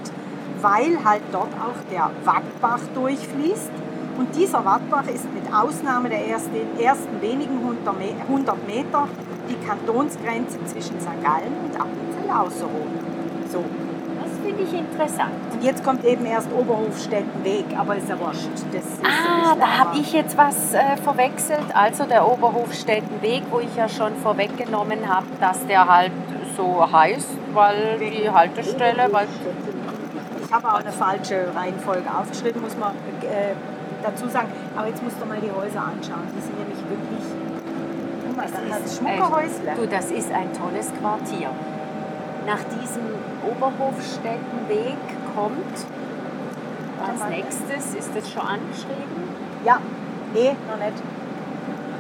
weil 0.62 1.04
halt 1.04 1.24
dort 1.32 1.54
auch 1.60 1.92
der 1.92 2.12
Wattbach 2.24 2.82
durchfließt. 2.94 3.72
Und 4.18 4.36
dieser 4.36 4.66
Wattbach 4.66 5.06
ist 5.08 5.32
mit 5.32 5.54
Ausnahme 5.54 6.10
der 6.10 6.28
ersten, 6.28 6.56
ersten 6.80 7.22
wenigen 7.22 7.60
100 7.60 8.68
Meter 8.68 9.08
die 9.48 9.66
Kantonsgrenze 9.66 10.58
zwischen 10.66 11.00
St. 11.00 11.24
Gallen 11.24 11.54
und 11.64 11.80
Appenzell-Ausserrhoden. 11.80 13.00
So. 13.52 13.64
Das 14.24 14.32
finde 14.44 14.64
ich 14.64 14.74
interessant. 14.74 15.34
Und 15.54 15.64
jetzt 15.64 15.84
kommt 15.84 16.04
eben 16.04 16.26
erst 16.26 16.52
Oberhofstettenweg, 16.52 17.66
aber 17.78 17.96
ist 17.96 18.10
ja 18.10 18.20
wurscht. 18.20 18.50
Ah, 19.04 19.56
da 19.56 19.78
habe 19.78 20.00
ich 20.00 20.12
jetzt 20.14 20.36
was 20.36 20.74
äh, 20.74 20.98
verwechselt. 20.98 21.76
Also 21.76 22.06
der 22.06 22.28
Oberhofstettenweg, 22.28 23.44
wo 23.52 23.60
ich 23.60 23.76
ja 23.76 23.88
schon 23.88 24.16
vorweggenommen 24.16 25.08
habe, 25.08 25.28
dass 25.40 25.66
der 25.68 25.88
halt 25.88 26.12
so 26.58 26.92
heißt, 26.92 27.38
weil 27.54 28.00
die 28.00 28.30
Haltestelle, 28.30 29.08
weil 29.12 29.28
Ich 30.44 30.52
habe 30.52 30.68
auch 30.68 30.80
eine 30.80 30.92
falsche 30.92 31.54
Reihenfolge 31.56 32.10
aufgeschrieben, 32.10 32.62
muss 32.62 32.76
man 32.78 32.94
äh, 33.22 33.54
dazu 34.04 34.28
sagen. 34.28 34.48
Aber 34.76 34.88
jetzt 34.88 35.04
musst 35.04 35.18
du 35.20 35.26
mal 35.26 35.40
die 35.40 35.52
Häuser 35.52 35.82
anschauen. 35.82 36.28
Die 36.36 36.42
sind 36.42 36.58
nämlich 36.58 36.80
wirklich. 36.90 37.26
Guck 38.28 38.38
mal, 38.38 38.48
dann 38.52 38.74
hat 38.74 38.86
es 38.86 38.98
schmucke 38.98 39.32
Häusle. 39.32 39.72
Du, 39.76 39.88
das 39.88 40.12
ist 40.12 40.32
ein 40.32 40.52
tolles 40.54 40.92
Quartier. 41.00 41.50
Nach 42.46 42.64
diesem 42.80 43.04
Oberhofstettenweg 43.44 44.98
kommt 45.36 45.78
als 47.06 47.30
nächstes, 47.30 47.94
ist 47.94 48.16
das 48.16 48.32
schon 48.32 48.42
angeschrieben? 48.42 49.30
Ja, 49.66 49.80
nee, 50.34 50.56
noch 50.68 50.78
nicht. 50.78 51.04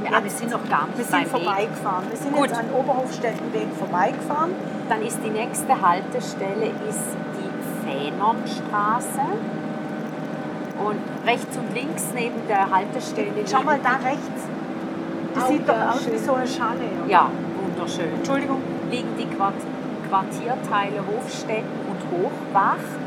Ja, 0.10 0.24
wir 0.24 0.32
sind 0.32 0.52
noch 0.52 0.70
gar 0.70 0.86
nicht 0.88 0.98
Wir 1.00 1.06
sind 1.06 1.28
vorbeigefahren. 1.28 2.06
Wir 2.10 2.18
sind 2.18 2.34
Gut. 2.34 2.48
jetzt 2.48 2.60
an 2.60 2.66
Oberhofstettenweg 2.72 3.68
vorbeigefahren. 3.78 4.52
Dann 4.90 5.02
ist 5.02 5.20
die 5.24 5.30
nächste 5.30 5.82
Haltestelle 5.82 6.68
ist 6.88 7.18
die 7.36 7.86
Fähnernstraße. 7.86 9.22
Und 10.80 11.02
rechts 11.28 11.58
und 11.58 11.74
links 11.76 12.06
neben 12.16 12.48
der 12.48 12.70
Haltestelle 12.72 13.32
Schau 13.50 13.62
mal 13.64 13.80
da 13.84 13.98
rechts. 14.08 14.48
Das 15.36 15.44
Oh, 15.44 15.48
sieht 15.52 15.68
doch 15.70 15.76
aus 15.94 16.08
wie 16.12 16.18
so 16.18 16.34
eine 16.34 16.48
Schale. 16.48 16.80
oder? 17.04 17.12
Ja, 17.12 17.30
wunderschön. 17.62 18.10
Entschuldigung. 18.16 18.62
liegen 18.90 19.10
die 19.20 19.26
Quart 19.28 19.54
Quartierteile 20.10 21.04
Hofstetten 21.06 21.78
und 21.90 22.00
Hochwacht. 22.12 23.02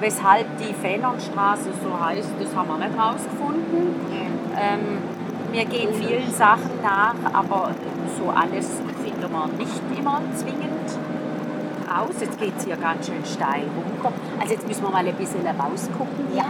Weshalb 0.00 0.46
die 0.58 0.74
Fähnernstraße 0.74 1.70
so 1.82 2.04
heißt, 2.06 2.28
das 2.38 2.54
haben 2.54 2.68
wir 2.68 2.78
nicht 2.86 2.98
rausgefunden. 2.98 3.94
Ähm, 4.60 4.98
wir 5.52 5.64
gehen 5.64 5.94
vielen 5.94 6.30
Sachen 6.30 6.70
nach, 6.82 7.14
aber 7.32 7.70
so 8.18 8.30
alles 8.30 8.68
finden 9.02 9.32
wir 9.32 9.48
nicht 9.58 9.80
immer 9.98 10.20
zwingend 10.36 10.88
raus. 11.88 12.14
Jetzt 12.20 12.38
geht 12.38 12.52
es 12.58 12.64
hier 12.64 12.76
ganz 12.76 13.06
schön 13.06 13.24
steil 13.24 13.64
runter. 13.76 14.12
Also 14.40 14.52
jetzt 14.54 14.66
müssen 14.68 14.82
wir 14.82 14.90
mal 14.90 15.06
ein 15.06 15.14
bisschen 15.14 15.46
rausgucken. 15.46 16.26
Ja. 16.36 16.44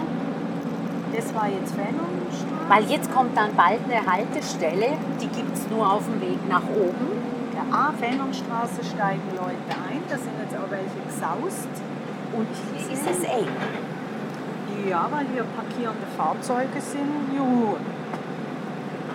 Das 1.14 1.34
war 1.34 1.48
jetzt 1.48 1.74
Fähnernstraße. 1.74 2.68
Weil 2.68 2.84
jetzt 2.84 3.12
kommt 3.12 3.36
dann 3.36 3.54
bald 3.54 3.80
eine 3.84 4.00
Haltestelle, 4.10 4.96
die 5.20 5.28
gibt 5.28 5.54
es 5.56 5.68
nur 5.68 5.90
auf 5.90 6.04
dem 6.06 6.20
Weg 6.20 6.48
nach 6.48 6.62
oben. 6.62 7.20
Der 7.52 7.74
A, 7.74 7.92
Fähnernstraße 7.92 8.82
steigen 8.82 9.28
Leute 9.36 9.72
ein. 9.88 10.02
Da 10.08 10.16
sind 10.16 10.32
jetzt 10.42 10.56
auch 10.56 10.70
welche 10.70 11.00
gesaust. 11.06 11.68
Und 12.32 12.48
ist 12.92 13.10
es 13.10 13.24
eng. 13.24 13.46
Ja, 14.88 15.06
weil 15.10 15.26
hier 15.32 15.44
parkierende 15.44 16.06
Fahrzeuge 16.16 16.80
sind. 16.80 17.36
Juhu. 17.36 17.76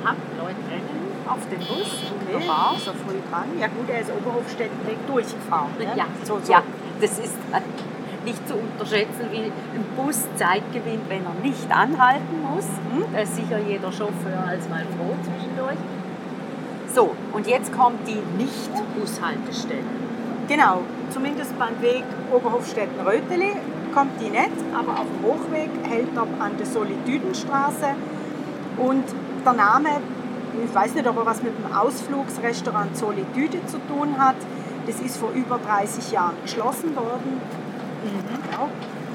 Aha, 0.04 0.16
Leute 0.38 0.62
rennen 0.70 1.08
auf 1.28 1.40
den 1.50 1.60
Bus. 1.60 2.04
Okay, 2.14 2.34
Wunderbar. 2.36 2.76
so 2.78 2.92
früh 2.94 3.20
dran. 3.30 3.48
Ja 3.60 3.68
gut, 3.68 3.90
er 3.90 4.02
ist 4.02 4.12
Oberhofstettenweg 4.12 5.08
durchgefahren. 5.08 5.72
Ne? 5.80 5.88
Ja, 5.96 6.06
so, 6.24 6.40
so. 6.42 6.52
ja, 6.52 6.62
das 7.02 7.20
ist 7.20 7.36
nicht 8.28 8.46
zu 8.48 8.56
unterschätzen, 8.56 9.32
wie 9.32 9.38
ein 9.38 9.86
Bus 9.96 10.28
Zeit 10.36 10.64
gewinnt, 10.74 11.08
wenn 11.08 11.24
er 11.24 11.34
nicht 11.42 11.72
anhalten 11.72 12.44
muss. 12.44 12.68
Mhm. 12.92 13.06
Da 13.14 13.20
ist 13.22 13.36
sicher 13.36 13.60
jeder 13.60 13.92
Chauffeur 13.92 14.44
als 14.46 14.68
mal 14.68 14.84
froh 14.98 15.16
zwischendurch. 15.24 15.78
So, 16.94 17.16
und 17.34 17.48
jetzt 17.48 17.72
kommt 17.72 18.08
die 18.08 18.22
Nicht-Bushaltestelle. 18.38 19.84
Genau, 20.48 20.82
zumindest 21.12 21.58
beim 21.58 21.82
Weg 21.82 22.04
Oberhofstetten-Röteli 22.34 23.54
kommt 23.94 24.20
die 24.22 24.30
nicht, 24.30 24.58
aber 24.74 25.00
auf 25.00 25.06
dem 25.08 25.26
Hochweg 25.26 25.70
hält 25.84 26.16
er 26.16 26.28
an 26.44 26.58
der 26.58 26.66
Solitüdenstraße. 26.66 27.96
Und 28.78 29.04
der 29.46 29.54
Name, 29.54 29.90
ich 30.66 30.74
weiß 30.74 30.94
nicht, 30.96 31.08
ob 31.08 31.18
er 31.18 31.26
was 31.26 31.42
mit 31.44 31.54
dem 31.58 31.76
Ausflugsrestaurant 31.76 32.96
Solitude 32.96 33.66
zu 33.66 33.78
tun 33.88 34.18
hat. 34.18 34.36
Das 34.86 35.00
ist 35.02 35.18
vor 35.18 35.32
über 35.32 35.60
30 35.60 36.12
Jahren 36.12 36.36
geschlossen 36.44 36.96
worden. 36.96 37.42
Genau. 38.08 38.70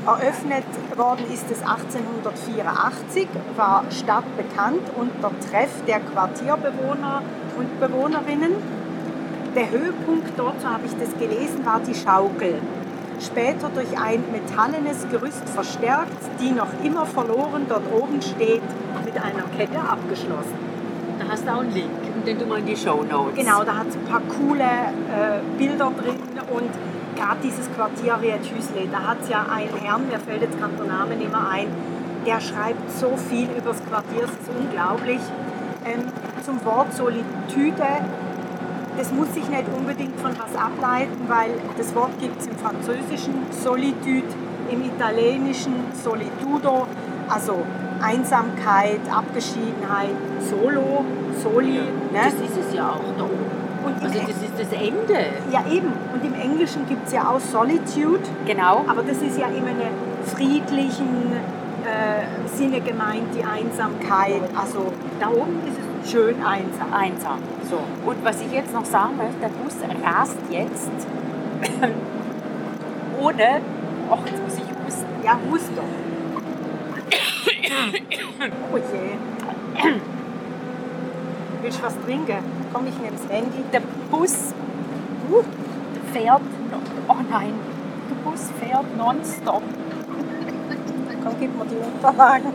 Eröffnet 0.04 0.64
worden 0.96 1.24
ist 1.32 1.48
es 1.50 1.62
1884, 1.62 3.28
war 3.56 3.84
stadtbekannt 3.90 4.82
und 4.96 5.12
der 5.22 5.30
Treff 5.48 5.70
der 5.86 6.00
Quartierbewohner 6.00 7.22
und 7.56 7.80
Bewohnerinnen. 7.80 8.52
Der 9.54 9.70
Höhepunkt 9.70 10.32
dort, 10.36 10.60
so 10.60 10.68
habe 10.68 10.86
ich 10.86 10.92
das 10.98 11.16
gelesen, 11.18 11.64
war 11.64 11.80
die 11.86 11.94
Schaukel. 11.94 12.54
Später 13.20 13.68
durch 13.68 13.96
ein 13.96 14.24
metallenes 14.32 15.06
Gerüst 15.08 15.48
verstärkt, 15.48 16.18
die 16.40 16.50
noch 16.50 16.72
immer 16.82 17.06
verloren 17.06 17.66
dort 17.68 17.84
oben 17.92 18.20
steht, 18.20 18.62
mit 19.04 19.16
einer 19.16 19.44
Kette 19.56 19.78
abgeschlossen. 19.78 20.58
Da 21.20 21.26
hast 21.30 21.46
du 21.46 21.52
auch 21.52 21.60
einen 21.60 21.72
Link, 21.72 22.24
den 22.26 22.38
du 22.40 22.46
mal 22.46 22.58
in 22.58 22.66
die 22.66 22.76
Show 22.76 23.04
Notes. 23.04 23.36
Genau, 23.36 23.62
da 23.62 23.76
hat 23.76 23.88
es 23.88 23.94
ein 23.96 24.04
paar 24.04 24.22
coole 24.22 24.64
äh, 24.64 25.56
Bilder 25.56 25.92
drin 25.96 26.18
und 26.52 26.70
gerade 27.16 27.40
dieses 27.42 27.70
Quartier 27.74 28.18
Riethüsle, 28.20 28.88
da 28.90 29.08
hat 29.08 29.18
es 29.22 29.28
ja 29.28 29.46
einen 29.50 29.74
Herrn, 29.76 30.06
mir 30.08 30.18
fällt 30.18 30.42
jetzt 30.42 30.58
gerade 30.58 30.74
der 30.74 30.86
Name 30.86 31.16
nicht 31.16 31.30
mehr 31.30 31.48
ein, 31.48 31.66
der 32.26 32.40
schreibt 32.40 32.90
so 32.90 33.16
viel 33.16 33.48
über 33.50 33.70
das 33.70 33.84
Quartier, 33.84 34.24
es 34.24 34.30
ist 34.30 34.50
unglaublich. 34.58 35.20
Ähm, 35.84 36.04
zum 36.44 36.64
Wort 36.64 36.92
Solitude, 36.92 37.82
das 38.96 39.12
muss 39.12 39.32
sich 39.34 39.48
nicht 39.48 39.64
unbedingt 39.76 40.18
von 40.20 40.32
was 40.38 40.54
ableiten, 40.60 41.18
weil 41.28 41.50
das 41.76 41.94
Wort 41.94 42.18
gibt 42.20 42.40
es 42.40 42.46
im 42.46 42.56
Französischen 42.56 43.34
Solitude, 43.50 44.28
im 44.70 44.84
Italienischen 44.84 45.74
Solitudo, 45.92 46.86
also 47.28 47.62
Einsamkeit, 48.00 49.00
Abgeschiedenheit, 49.10 50.14
Solo, 50.40 51.04
Soli. 51.42 51.72
Ne? 51.72 51.90
Das 52.12 52.34
ist 52.34 52.56
es 52.68 52.74
ja 52.74 52.90
auch 52.90 53.00
im 53.00 53.16
Also 54.02 54.18
das 54.18 54.36
ist 54.42 54.58
das 54.58 54.72
Ende. 54.72 55.26
ja, 55.52 55.64
eben. 55.70 55.92
Und 56.12 56.24
im 56.24 56.34
Englischen 56.34 56.86
gibt 56.88 57.06
es 57.06 57.12
ja 57.12 57.28
auch 57.28 57.40
Solitude, 57.40 58.20
Genau. 58.46 58.84
aber 58.88 59.02
das 59.02 59.18
ist 59.18 59.38
ja 59.38 59.46
in 59.48 59.64
einem 59.66 59.94
friedlichen 60.34 61.32
äh, 61.84 62.48
Sinne 62.56 62.80
gemeint, 62.80 63.34
die 63.36 63.44
Einsamkeit. 63.44 64.42
Also 64.60 64.92
da 65.20 65.28
oben 65.28 65.60
ist 65.68 65.78
es 65.78 66.10
schön 66.10 66.36
einsam. 66.44 66.92
Einsam. 66.92 67.38
So. 67.70 67.78
Und 68.06 68.24
was 68.24 68.40
ich 68.40 68.52
jetzt 68.52 68.72
noch 68.74 68.84
sagen 68.84 69.16
möchte, 69.16 69.36
der 69.40 69.48
Bus 69.48 69.76
rast 70.04 70.38
jetzt 70.50 70.90
ohne. 73.20 73.60
Ach, 74.10 74.18
jetzt 74.26 74.42
muss 74.42 74.54
ich 74.56 74.64
husten. 74.86 75.06
Ja, 75.24 75.38
hust 75.50 75.70
doch. 75.76 75.82
Oh 78.72 78.76
je. 78.76 79.90
Willst 81.62 81.78
du 81.78 81.84
was 81.84 81.94
trinken? 82.04 82.38
Komm, 82.72 82.86
ich 82.88 82.98
nehme 82.98 83.16
das 83.16 83.30
Handy. 83.30 83.64
Der 83.72 83.82
Bus 84.10 84.52
uh, 85.30 85.42
fährt. 86.12 86.40
Oh 87.06 87.14
nein, 87.30 87.54
der 88.10 88.30
Bus 88.30 88.50
fährt 88.60 88.96
nonstop. 88.96 89.62
Komm, 91.22 91.34
gib 91.38 91.56
mir 91.56 91.64
die 91.66 91.76
Unterlagen. 91.76 92.52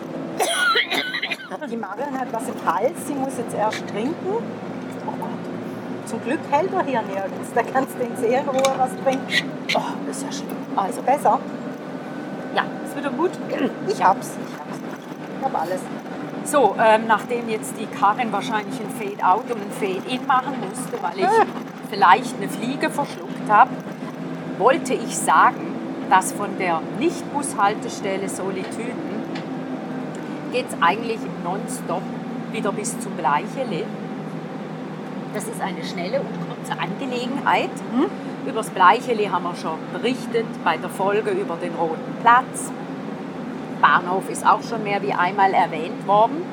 Die 1.71 1.77
Marion 1.77 2.19
hat 2.19 2.27
was 2.31 2.43
im 2.49 2.65
Hals, 2.65 3.07
sie 3.07 3.13
muss 3.13 3.37
jetzt 3.37 3.55
erst 3.55 3.87
trinken. 3.87 4.15
Oh 4.25 5.11
Gott. 5.19 6.05
Zum 6.05 6.21
Glück 6.23 6.39
hält 6.51 6.73
er 6.73 6.83
hier 6.83 7.01
nirgends. 7.01 7.53
Da 7.55 7.63
kannst 7.63 7.97
du 7.97 8.03
in 8.03 8.15
Seelenruhe 8.17 8.73
was 8.77 8.91
trinken. 9.03 9.49
Oh, 9.73 9.81
das 10.05 10.17
ist 10.17 10.23
ja 10.25 10.31
schlimm. 10.31 10.57
Also 10.75 11.01
besser. 11.01 11.39
Ja, 12.55 12.63
Ist 12.85 12.97
wieder 12.97 13.09
gut? 13.09 13.31
Ich 13.87 14.03
hab's. 14.03 14.31
Ich 14.37 14.59
hab's. 14.59 14.79
Ich 15.39 15.45
hab 15.45 15.61
alles. 15.61 15.81
So, 16.49 16.75
ähm, 16.79 17.07
nachdem 17.07 17.49
jetzt 17.49 17.73
die 17.77 17.87
Karin 17.87 18.31
wahrscheinlich 18.31 18.79
ein 18.79 18.89
Fade-out 18.89 19.51
und 19.51 19.61
ein 19.61 19.71
Fade-in 19.71 20.25
machen 20.25 20.53
musste, 20.61 20.93
weil 21.03 21.19
ich 21.19 21.89
vielleicht 21.89 22.37
eine 22.37 22.47
Fliege 22.47 22.89
verschluckt 22.89 23.49
habe, 23.49 23.71
wollte 24.57 24.93
ich 24.93 25.17
sagen, 25.17 25.75
dass 26.09 26.31
von 26.31 26.57
der 26.57 26.79
Nicht-Bushaltestelle 26.99 28.29
Solitüden 28.29 29.17
geht 30.53 30.67
es 30.69 30.81
eigentlich 30.81 31.19
nonstop 31.43 32.03
wieder 32.53 32.71
bis 32.71 32.97
zum 32.97 33.11
Bleichele. 33.17 33.83
Das 35.33 35.43
ist 35.49 35.61
eine 35.61 35.83
schnelle 35.83 36.21
und 36.21 36.29
kurze 36.47 36.79
Angelegenheit. 36.79 37.71
Über 38.45 38.59
das 38.59 38.69
Bleichele 38.69 39.29
haben 39.29 39.43
wir 39.43 39.55
schon 39.55 39.77
berichtet 39.91 40.45
bei 40.63 40.77
der 40.77 40.89
Folge 40.89 41.31
über 41.31 41.57
den 41.57 41.75
Roten 41.75 42.15
Platz. 42.21 42.71
Bahnhof 43.81 44.29
ist 44.29 44.45
auch 44.45 44.61
schon 44.61 44.83
mehr 44.83 45.01
wie 45.01 45.13
einmal 45.13 45.53
erwähnt 45.53 46.07
worden. 46.07 46.43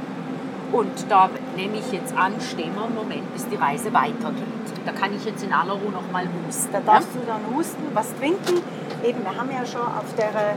Und 0.72 1.06
da 1.08 1.30
nehme 1.56 1.76
ich 1.78 1.92
jetzt 1.92 2.16
an, 2.16 2.32
stehen 2.40 2.74
wir 2.74 2.84
einen 2.84 2.96
Moment, 2.96 3.32
bis 3.32 3.48
die 3.48 3.54
Reise 3.54 3.92
weitergeht. 3.94 4.44
Da 4.84 4.90
kann 4.90 5.14
ich 5.14 5.24
jetzt 5.24 5.44
in 5.44 5.52
aller 5.52 5.74
Ruhe 5.74 5.92
noch 5.92 6.10
mal 6.10 6.26
husten. 6.46 6.72
Da 6.72 6.80
darfst 6.80 7.10
du 7.14 7.20
dann 7.26 7.42
husten, 7.54 7.84
was 7.94 8.12
trinken. 8.16 8.60
Eben, 9.04 9.22
wir 9.22 9.36
haben 9.36 9.50
ja 9.52 9.64
schon 9.64 9.82
auf 9.82 10.12
der, 10.18 10.56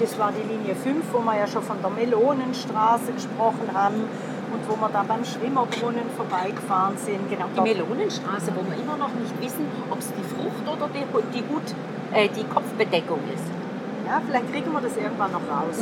das 0.00 0.18
war 0.18 0.32
die 0.32 0.48
Linie 0.48 0.74
5, 0.74 1.04
wo 1.12 1.18
wir 1.18 1.36
ja 1.36 1.46
schon 1.46 1.62
von 1.62 1.76
der 1.82 1.90
Melonenstraße 1.90 3.12
gesprochen 3.12 3.68
haben 3.74 4.08
und 4.54 4.68
wo 4.68 4.80
wir 4.80 4.88
da 4.88 5.04
beim 5.06 5.24
Schwimmerbrunnen 5.24 6.08
vorbeigefahren 6.16 6.96
sind. 6.96 7.28
Genau 7.28 7.46
Die 7.54 7.60
Melonenstraße, 7.60 8.52
wo 8.56 8.64
wir 8.64 8.80
immer 8.80 8.96
noch 8.96 9.12
nicht 9.12 9.34
wissen, 9.42 9.66
ob 9.90 9.98
es 9.98 10.08
die 10.08 10.24
Frucht 10.24 10.64
oder 10.64 10.88
die, 10.88 11.04
die, 11.36 11.44
Hut, 11.52 11.68
äh, 12.14 12.28
die 12.28 12.44
Kopfbedeckung 12.44 13.20
ist. 13.34 13.44
Ja, 14.06 14.20
vielleicht 14.26 14.52
kriegen 14.52 14.72
wir 14.72 14.80
das 14.80 14.96
irgendwann 14.96 15.32
noch 15.32 15.40
raus. 15.40 15.78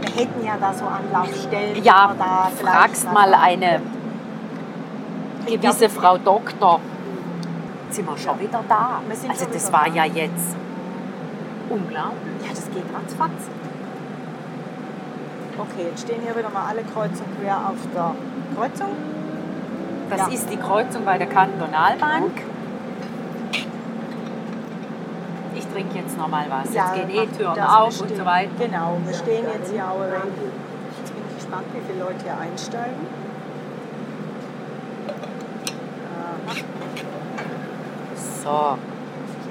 Wir 0.00 0.14
hätten 0.14 0.44
ja 0.44 0.56
da 0.60 0.72
so 0.72 0.84
Anlaufstellen. 0.86 1.82
Ja, 1.82 2.14
da 2.18 2.50
fragst 2.62 3.12
mal 3.12 3.32
eine 3.34 3.80
gewisse 5.46 5.88
Frau 5.88 6.18
Doktor. 6.18 6.80
Sind 7.90 8.08
wir 8.08 8.18
schon 8.18 8.38
wieder 8.38 8.62
da? 8.68 9.00
Also 9.28 9.46
das 9.52 9.72
war 9.72 9.86
da. 9.86 9.94
ja 9.94 10.04
jetzt 10.04 10.56
unglaublich. 11.70 12.42
Ja, 12.42 12.50
das 12.50 12.66
geht 12.70 12.84
ratzfatz. 12.94 13.48
Okay, 15.58 15.86
jetzt 15.90 16.02
stehen 16.02 16.20
hier 16.22 16.36
wieder 16.36 16.50
mal 16.50 16.66
alle 16.68 16.82
kreuz 16.82 17.18
und 17.18 17.40
quer 17.40 17.56
auf 17.56 17.76
der 17.94 18.14
Kreuzung. 18.56 18.88
Das 20.10 20.20
Ja. 20.20 20.28
ist 20.28 20.50
die 20.50 20.56
Kreuzung 20.56 21.04
bei 21.04 21.18
der 21.18 21.26
Kantonalbank. 21.26 22.30
Ich 25.54 25.57
trinke 25.72 25.98
jetzt 25.98 26.16
noch 26.18 26.28
mal 26.28 26.46
was. 26.48 26.72
Jetzt 26.74 26.94
gehen 26.94 27.10
eh 27.10 27.26
Türen 27.26 27.60
auf 27.60 28.00
und 28.00 28.16
so 28.16 28.24
weiter. 28.24 28.50
Genau, 28.58 28.96
wir 29.04 29.14
stehen 29.14 29.44
jetzt 29.54 29.70
hier 29.72 29.84
auch. 29.84 30.00
Jetzt 30.02 31.14
bin 31.14 31.22
ich 31.28 31.36
gespannt, 31.36 31.66
wie 31.72 31.80
viele 31.86 32.04
Leute 32.04 32.22
hier 32.24 32.38
einsteigen. 32.38 33.06
Aha, 36.14 36.54
So, 38.42 38.78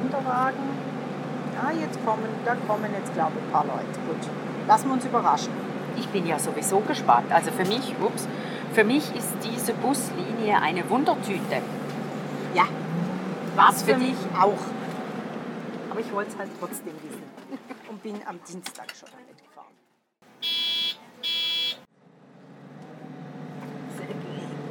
Kinderwagen. 0.01 0.88
Ja, 1.56 1.71
jetzt 1.71 2.06
kommen, 2.06 2.27
da 2.45 2.56
kommen 2.67 2.89
jetzt 2.99 3.13
glaube 3.13 3.32
ich 3.38 3.43
ein 3.45 3.51
paar 3.51 3.65
Leute. 3.65 3.99
Gut, 4.08 4.30
lassen 4.67 4.88
wir 4.88 4.93
uns 4.93 5.06
überraschen. 5.06 5.53
ich 5.97 6.08
bin 6.10 6.27
ja 6.27 6.38
sowieso 6.38 6.80
gespannt. 6.82 7.32
Also 7.32 7.51
für 7.51 7.65
mich, 7.65 7.95
ups, 7.99 8.27
für 8.73 8.84
mich 8.84 9.15
ist 9.15 9.30
diese 9.43 9.73
Buslinie 9.73 10.62
eine 10.62 10.88
Wundertüte. 10.89 11.62
Ja, 12.53 12.63
Was 13.56 13.82
für 13.82 13.93
für 13.93 13.97
mich 13.97 14.15
auch. 14.39 14.53
Aber 15.97 16.05
ich 16.05 16.13
wollte 16.13 16.29
es 16.29 16.38
halt 16.38 16.51
trotzdem 16.60 16.93
wissen. 17.01 17.23
Und 17.89 18.03
bin 18.03 18.15
am 18.27 18.39
Dienstag 18.47 18.86
schon 18.95 19.10
damit 19.10 19.36
gefahren. 19.41 19.73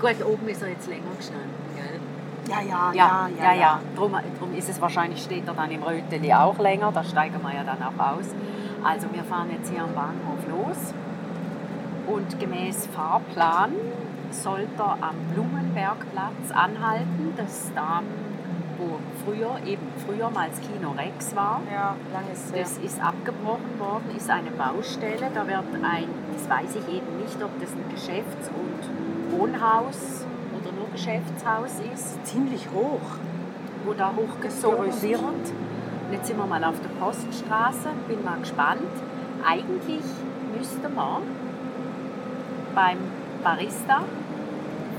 Gut, 0.00 0.24
oben 0.24 0.48
ist 0.48 0.62
er 0.62 0.68
jetzt 0.68 0.86
länger 0.86 1.10
gestanden, 1.16 1.50
gell? 1.74 2.00
Ja, 2.48 2.62
ja, 2.62 2.92
Ja, 2.92 3.28
ja, 3.42 3.54
ja. 3.54 3.80
Drum, 3.96 4.16
drum 4.38 4.54
ist 4.54 4.68
es 4.68 4.80
wahrscheinlich, 4.80 5.20
steht 5.20 5.48
er 5.48 5.54
dann 5.54 5.72
im 5.72 5.82
Röteli 5.82 6.32
auch 6.32 6.60
länger, 6.60 6.92
da 6.92 7.02
steigen 7.02 7.42
wir 7.42 7.52
ja 7.52 7.64
dann 7.64 7.82
auch 7.82 7.98
aus. 7.98 8.26
Also 8.84 9.12
wir 9.12 9.24
fahren 9.24 9.50
jetzt 9.50 9.68
hier 9.68 9.82
am 9.82 9.94
Bahnhof 9.94 10.46
los 10.48 10.94
und 12.06 12.38
gemäß 12.38 12.86
Fahrplan 12.86 13.72
sollte 14.30 14.78
er 14.78 14.98
am 15.00 15.16
Blumenbergplatz 15.32 16.52
anhalten, 16.52 17.34
das 17.36 17.72
da, 17.74 18.02
wo 18.78 18.98
früher, 19.24 19.56
eben 19.64 19.86
früher 20.06 20.30
mal 20.30 20.48
das 20.48 20.60
Kino 20.60 20.92
Rex 20.92 21.34
war. 21.34 21.60
Ja, 21.72 21.96
lang 22.12 22.24
ist 22.32 22.54
Das 22.54 22.78
ist 22.78 23.00
abgebrochen 23.02 23.78
worden, 23.78 24.14
ist 24.16 24.28
eine 24.30 24.50
Baustelle. 24.50 25.30
Da 25.34 25.46
wird 25.46 25.64
ein, 25.82 26.08
das 26.34 26.48
weiß 26.48 26.76
ich 26.76 26.94
eben 26.94 27.16
nicht, 27.22 27.42
ob 27.42 27.50
das 27.60 27.70
ein 27.72 27.84
Geschäfts- 27.90 28.50
und 28.54 29.38
Wohnhaus 29.38 30.24
oder 30.58 30.72
nur 30.72 30.88
Geschäftshaus 30.92 31.72
ist 31.94 32.26
ziemlich 32.26 32.68
hoch. 32.74 33.18
wo 33.84 33.94
da 33.94 34.12
hochgesogen 34.16 34.92
wird. 35.00 35.20
Und 35.20 36.12
jetzt 36.12 36.26
sind 36.26 36.38
wir 36.38 36.46
mal 36.46 36.62
auf 36.64 36.74
der 36.80 36.88
Poststraße, 37.00 37.90
bin 38.08 38.24
mal 38.24 38.38
gespannt. 38.40 38.80
Eigentlich 39.46 40.02
müsste 40.56 40.88
man 40.88 41.22
beim 42.74 42.98
Barista 43.42 44.02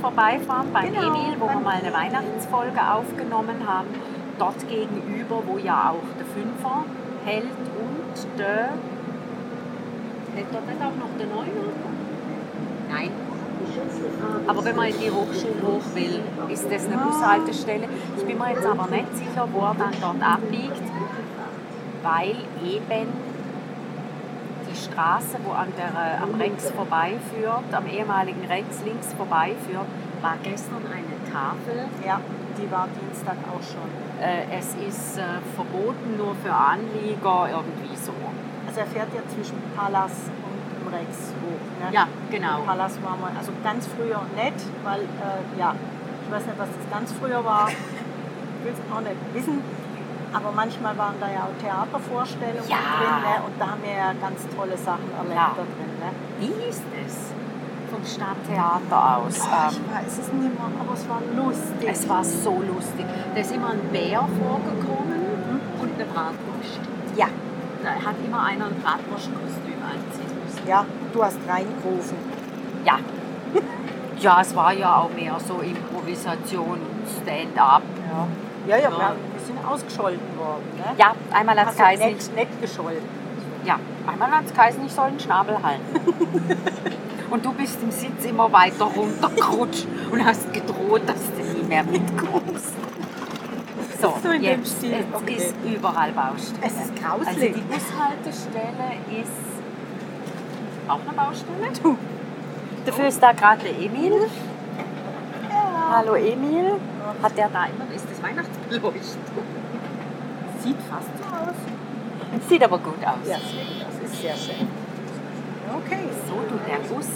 vorbeifahren, 0.02 0.72
beim 0.74 0.94
Genau, 0.94 1.08
Emil, 1.08 1.36
wo 1.40 1.48
wir 1.48 1.60
mal 1.60 1.76
eine. 1.82 1.94
Weihnachtsfolge 1.94 2.82
aufgenommen 2.82 3.68
haben. 3.68 3.88
Dort 4.40 4.68
gegenüber, 4.68 5.42
wo 5.46 5.58
ja 5.58 5.92
auch 5.92 6.08
der 6.18 6.26
Fünfer 6.28 6.86
hält 7.26 7.46
und 7.46 8.40
der. 8.40 8.70
Hält 10.36 10.48
dort 10.52 10.68
nicht 10.68 10.82
auch 10.82 10.96
noch 10.96 11.18
der 11.18 11.28
Neuner? 11.28 11.68
Nein. 12.90 13.12
Aber 14.48 14.64
wenn 14.64 14.76
man 14.76 14.88
in 14.88 15.00
die 15.00 15.12
Hochschule 15.12 15.62
hoch 15.62 15.96
will, 15.96 16.22
ist 16.50 16.66
das 16.72 16.86
eine 16.86 16.98
Bushaltestelle. 16.98 17.88
Ich 18.18 18.26
bin 18.26 18.38
mir 18.38 18.50
jetzt 18.50 18.66
aber 18.66 18.88
nicht 18.88 19.16
sicher, 19.18 19.48
wo 19.52 19.60
er 19.60 19.76
dann 19.78 19.94
dort 20.00 20.22
abbiegt, 20.22 20.82
weil 22.04 22.36
eben 22.64 23.08
Straße, 24.98 25.38
wo 25.46 25.52
an 25.52 25.72
der, 25.78 25.94
äh, 25.94 26.18
am 26.24 26.34
Rex 26.42 26.72
vorbeiführt, 26.72 27.70
am 27.72 27.86
ehemaligen 27.86 28.44
Rex 28.46 28.82
links 28.84 29.14
vorbeiführt, 29.14 29.86
war 30.22 30.38
gestern 30.42 30.82
eine 30.90 31.18
Tafel. 31.32 31.86
Ja, 32.04 32.20
die 32.58 32.72
war 32.72 32.88
Dienstag 33.00 33.38
auch 33.46 33.62
schon. 33.62 33.86
Äh, 34.20 34.58
es 34.58 34.74
ist 34.74 35.20
äh, 35.20 35.38
verboten 35.54 36.18
nur 36.18 36.34
für 36.44 36.52
Anlieger, 36.52 37.48
irgendwie 37.48 37.96
so. 37.96 38.12
Also 38.66 38.80
er 38.80 38.88
fährt 38.88 39.14
ja 39.14 39.22
zwischen 39.30 39.62
Palas 39.76 40.34
und 40.42 40.66
dem 40.82 40.88
Rex 40.92 41.32
hoch. 41.46 41.86
Ne? 41.86 41.94
Ja, 41.94 42.08
genau. 42.32 42.62
Palas 42.66 42.98
war 43.04 43.18
mal, 43.18 43.38
also 43.38 43.52
ganz 43.64 43.86
früher 43.86 44.26
nicht, 44.34 44.66
weil, 44.84 45.02
äh, 45.02 45.60
ja, 45.60 45.76
ich 46.26 46.34
weiß 46.34 46.44
nicht, 46.48 46.58
was 46.58 46.70
das 46.70 46.92
ganz 46.92 47.14
früher 47.14 47.46
war. 47.46 47.70
Ich 48.60 48.66
will 48.66 48.74
es 48.74 48.92
auch 48.92 49.02
nicht 49.02 49.16
wissen. 49.36 49.62
Aber 50.34 50.52
manchmal 50.52 50.98
waren 50.98 51.16
da 51.20 51.28
ja 51.32 51.48
auch 51.48 51.56
Theatervorstellungen 51.62 52.68
Ja. 52.70 52.78
drin 53.00 53.18
ne? 53.24 53.34
und 53.46 53.54
da 53.60 53.66
haben 53.72 53.82
wir 53.84 53.92
ja 53.96 54.12
ganz 54.20 54.46
tolle 54.56 54.78
Sachen 54.78 55.10
erlebt 55.18 55.36
Ja. 55.36 55.52
da 55.56 55.64
drin. 55.64 55.94
Ne? 56.04 56.10
Wie 56.40 56.70
ist 56.70 56.84
es 57.06 57.32
vom 57.90 58.04
Stadttheater 58.04 59.18
aus? 59.18 59.40
Ah, 59.48 59.70
Ähm, 59.72 59.76
ich 59.80 59.96
weiß 59.96 60.14
es 60.20 60.34
nicht 60.34 60.54
mehr, 60.54 60.70
aber 60.80 60.94
es 60.94 61.08
war 61.10 61.22
lustig. 61.36 61.88
Es 61.90 62.08
war 62.10 62.24
so 62.24 62.62
lustig. 62.62 63.06
Da 63.34 63.40
ist 63.42 63.52
immer 63.56 63.72
ein 63.72 63.82
Bär 63.92 64.20
vorgekommen 64.20 65.62
und 65.82 65.90
eine 65.96 66.06
Bratwurst. 66.06 66.80
ja, 67.16 67.28
Da 67.84 67.90
hat 67.92 68.16
immer 68.26 68.44
einer 68.44 68.66
ein 68.66 68.76
Bratwurstkostüm 68.84 69.80
anziehen 69.82 70.34
müssen. 70.44 70.68
ja, 70.68 70.86
du 71.14 71.24
hast 71.24 71.38
reingerufen. 71.48 72.18
Ja. 72.86 73.00
Ja, 74.20 74.42
es 74.42 74.56
war 74.56 74.74
ja 74.74 74.98
auch 74.98 75.10
mehr 75.14 75.36
so 75.46 75.60
Improvisation, 75.60 76.80
Stand-up. 77.22 77.84
Ja, 78.68 78.78
ja, 78.78 78.84
ja. 78.84 78.90
Wir, 78.92 79.16
sind 79.46 79.66
ausgescholten 79.66 80.38
worden. 80.38 80.64
Ne? 80.78 80.84
Ja, 80.98 81.14
einmal 81.32 81.58
hat 81.60 81.70
es 81.70 81.76
du 81.76 81.82
geheißen, 81.84 82.08
nett, 82.08 82.36
nett 82.36 82.62
gescholten. 82.62 83.08
ja, 83.64 83.80
einmal 84.06 84.32
hat's 84.32 84.54
geheißen, 84.54 84.86
ich 84.86 84.92
soll 84.92 85.12
den 85.12 85.20
Schnabel 85.20 85.58
halten. 85.64 85.84
Und 87.30 87.46
du 87.46 87.52
bist 87.54 87.78
im 87.84 87.92
Sitz 87.92 88.26
immer 88.26 88.52
weiter 88.54 88.86
runtergerutscht 88.86 89.86
und 90.10 90.26
hast 90.26 90.52
gedroht, 90.54 91.02
dass 91.06 91.20
du 91.36 91.44
nie 91.58 91.64
mehr 91.68 91.84
mitkommst. 91.84 92.74
So, 94.02 94.14
So 94.24 94.30
in 94.30 94.42
dem 94.42 94.62
jetzt, 94.62 94.78
Stil, 94.78 94.92
jetzt 94.92 95.14
okay. 95.14 95.34
ist 95.34 95.56
überall 95.66 96.14
Baustelle. 96.14 96.66
Es 96.66 96.72
ist 96.74 96.92
Also 97.04 97.18
grauslich. 97.26 97.54
die 97.54 97.62
Bushaltestelle 97.62 99.22
ist 99.22 99.32
auch 100.88 101.00
eine 101.06 101.14
Baustelle. 101.18 101.98
Dafür 102.88 103.08
ist 103.10 103.22
da 103.22 103.34
gerade 103.34 103.64
der 103.64 103.78
Emil. 103.78 104.14
Hallo 105.92 106.16
Emil. 106.16 106.80
Hat 107.22 107.38
der 107.38 107.50
da 107.50 107.66
immer, 107.66 107.94
ist 107.94 108.06
das 108.10 108.24
Weihnachtsbeleuchtung? 108.24 108.94
Sieht 110.64 110.78
fast 110.90 111.10
so 111.18 111.24
aus. 111.26 112.48
Sieht 112.48 112.64
aber 112.64 112.78
gut 112.78 113.04
aus. 113.06 113.28
Ja, 113.28 113.36
das 113.36 114.10
ist 114.12 114.22
sehr 114.22 114.36
schön. 114.36 114.68
Okay, 115.76 116.00
So, 116.28 116.36
du, 116.36 116.58
der 116.66 116.78
Bus 116.96 117.08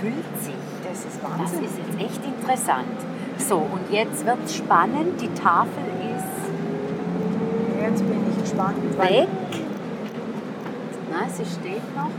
füllt 0.00 0.42
sich. 0.42 0.54
Das 0.82 0.98
ist 1.04 1.20
Das 1.22 1.38
Wahnsinn. 1.38 1.64
ist 1.64 1.78
jetzt 1.78 2.00
echt 2.00 2.24
interessant. 2.24 2.98
So, 3.38 3.58
und 3.58 3.92
jetzt 3.92 4.26
wird 4.26 4.38
es 4.44 4.56
spannend. 4.56 5.20
Die 5.20 5.32
Tafel 5.34 5.84
ist 6.16 7.80
Jetzt 7.80 8.02
bin 8.04 8.18
ich 8.32 8.40
gespannt. 8.42 8.98
weg. 8.98 9.28
Na, 11.12 11.28
sie 11.28 11.44
steht 11.44 11.96
noch. 11.96 12.10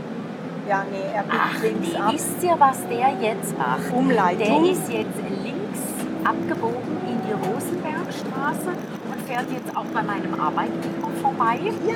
Ja, 0.68 0.84
nee, 0.90 1.12
er 1.14 1.22
biegt 1.22 1.36
Ach, 1.38 1.62
links 1.62 1.92
nee, 1.92 1.98
ab. 1.98 2.12
wisst 2.12 2.42
ihr, 2.42 2.56
was 2.58 2.78
der 2.88 3.12
jetzt 3.20 3.56
macht? 3.56 3.92
Umleitung. 3.92 4.64
Der 4.64 4.72
ist 4.72 4.90
jetzt 4.90 5.18
links 5.44 5.80
abgebogen 6.24 6.96
in 7.06 7.20
die 7.22 7.32
Rosenbergstraße 7.32 8.70
und 9.10 9.22
fährt 9.28 9.46
jetzt 9.52 9.76
auch 9.76 9.84
bei 9.94 10.02
meinem 10.02 10.34
Arbeitgeber 10.40 11.08
vorbei. 11.22 11.60
Ja. 11.86 11.94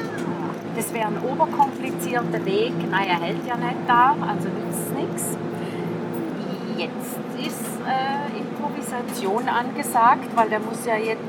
Das 0.77 0.95
wäre 0.95 1.09
ein 1.09 1.19
oberkomplizierter 1.19 2.45
Weg. 2.45 2.73
Naja, 2.91 3.19
hält 3.21 3.45
ja 3.47 3.57
nicht 3.57 3.81
da, 3.89 4.15
also 4.23 4.49
nützt 4.49 4.95
nichts. 4.95 5.37
Jetzt 6.79 7.19
ist 7.45 7.67
äh, 7.85 8.39
Improvisation 8.39 9.49
angesagt, 9.49 10.29
weil 10.37 10.49
der 10.49 10.61
muss 10.61 10.87
ja 10.87 10.97
jetzt 10.97 11.21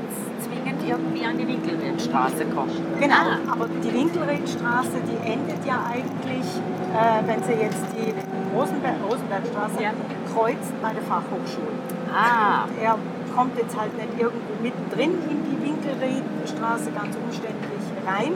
irgendwie 0.86 1.24
an 1.24 1.36
die 1.38 1.46
Winkelriedstraße 1.46 2.44
kommen. 2.46 2.70
Genau, 3.00 3.14
Ah, 3.14 3.52
aber 3.52 3.66
die 3.82 3.92
Winkelriedstraße, 3.92 4.98
die 5.06 5.18
endet 5.30 5.64
ja 5.66 5.78
eigentlich, 5.90 6.46
äh, 6.94 7.20
wenn 7.26 7.42
sie 7.42 7.52
jetzt 7.60 7.84
die 7.96 8.12
Rosenberg, 8.56 8.96
Rosenbergstraße 9.08 9.82
Ja. 9.82 9.90
kreuzt 10.32 10.72
bei 10.82 10.92
der 10.92 11.02
Fachhochschule. 11.02 11.72
ah, 12.14 12.66
Er 12.82 12.96
kommt 13.34 13.56
jetzt 13.56 13.74
halt 13.78 13.96
nicht 13.96 14.20
irgendwo 14.20 14.52
mittendrin 14.62 15.12
in 15.30 15.38
die 15.48 15.58
Winkelriedstraße 15.64 16.90
ganz 16.92 17.16
umständlich 17.16 17.82
rein. 18.06 18.32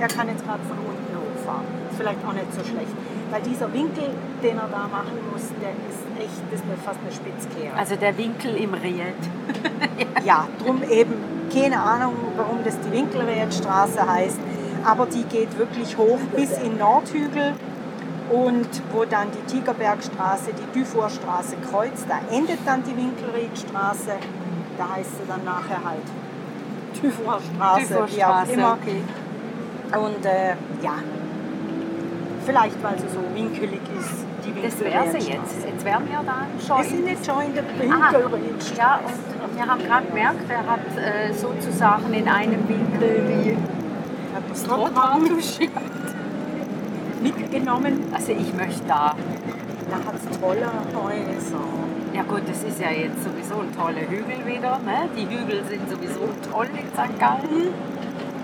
Er 0.00 0.08
kann 0.08 0.26
jetzt 0.28 0.44
gerade 0.44 0.62
von 0.66 0.76
unten 0.78 1.12
hochfahren. 1.14 1.64
Ist 1.90 1.98
vielleicht 1.98 2.18
auch 2.26 2.32
nicht 2.32 2.52
so 2.52 2.64
schlecht. 2.64 2.90
Weil 3.30 3.42
dieser 3.42 3.72
Winkel, 3.72 4.10
den 4.42 4.56
er 4.58 4.68
da 4.70 4.86
machen 4.90 5.14
muss, 5.32 5.48
der 5.62 5.70
ist 5.88 6.02
echt, 6.18 6.38
das 6.50 6.60
ist 6.60 6.82
fast 6.84 6.98
eine 7.02 7.12
Spitzkehre. 7.14 7.74
also 7.76 7.94
der 7.96 8.16
Winkel 8.18 8.56
im 8.56 8.74
Ried. 8.74 9.22
Ja, 10.24 10.46
drum 10.62 10.82
eben, 10.90 11.14
keine 11.54 11.80
Ahnung, 11.80 12.14
warum 12.36 12.64
das 12.64 12.78
die 12.80 12.90
Winkelriedstraße 12.90 14.06
heißt, 14.06 14.38
aber 14.84 15.06
die 15.06 15.22
geht 15.24 15.56
wirklich 15.56 15.96
hoch 15.96 16.18
bis 16.34 16.58
in 16.58 16.78
Nordhügel 16.78 17.54
und 18.30 18.68
wo 18.92 19.04
dann 19.04 19.28
die 19.30 19.54
Tigerbergstraße, 19.54 20.50
die 20.52 20.78
Dufourstraße 20.78 21.56
kreuzt, 21.70 22.06
da 22.08 22.20
endet 22.34 22.58
dann 22.66 22.82
die 22.82 22.96
Winkelriedstraße, 22.96 24.12
da 24.78 24.94
heißt 24.96 25.10
sie 25.10 25.28
dann 25.28 25.44
nachher 25.44 25.84
halt 25.84 26.02
Dufourstraße, 27.00 28.06
wie 28.14 28.24
auch 28.24 28.48
immer. 28.48 28.78
okay. 28.80 29.02
Und 29.96 30.26
äh, 30.26 30.54
ja, 30.82 30.94
vielleicht 32.44 32.82
weil 32.82 32.98
sie 32.98 33.08
so 33.08 33.20
winkelig 33.34 33.80
ist, 33.98 34.26
Das 34.62 34.80
wäre 34.80 35.10
sie 35.10 35.30
jetzt. 35.32 35.64
Jetzt 35.66 35.84
wären 35.84 36.08
wir 36.08 36.20
dann 36.24 36.46
schon 36.66 36.78
Wir 36.78 36.84
sind 36.84 36.98
in 37.00 37.06
jetzt 37.08 37.26
schon 37.26 37.42
in 37.42 37.54
der 37.54 37.64
Ah, 37.64 38.12
Winkelriedstraße. 38.12 38.76
Ja, 38.78 39.00
und 39.44 39.56
wir 39.56 39.66
haben 39.66 39.82
gerade 39.82 40.06
gemerkt, 40.06 40.50
er 40.50 40.66
hat 40.66 40.80
äh, 40.96 41.32
sozusagen 41.32 42.12
in 42.12 42.28
einem 42.28 42.68
Winkel 42.68 43.56
Hat 44.34 44.42
das 44.50 44.62
Trottoir 44.64 45.18
geschickt. 45.36 45.72
mitgenommen. 47.22 48.04
Also 48.12 48.32
ich 48.32 48.52
möchte 48.54 48.84
da. 48.86 49.14
Da 49.90 49.96
hat 49.96 50.14
es 50.16 50.38
tolle 50.40 50.66
Häuser. 50.94 51.64
Ja 52.12 52.22
gut, 52.22 52.42
das 52.46 52.62
ist 52.62 52.80
ja 52.80 52.90
jetzt 52.90 53.22
sowieso 53.24 53.60
ein 53.60 53.72
toller 53.76 54.08
Hügel 54.08 54.44
wieder. 54.46 54.78
Ne? 54.84 55.08
Die 55.16 55.24
Hügel 55.24 55.62
sind 55.68 55.88
sowieso 55.90 56.28
toll 56.50 56.68
in 56.72 56.86
St. 56.92 57.18
Gallen. 57.18 57.72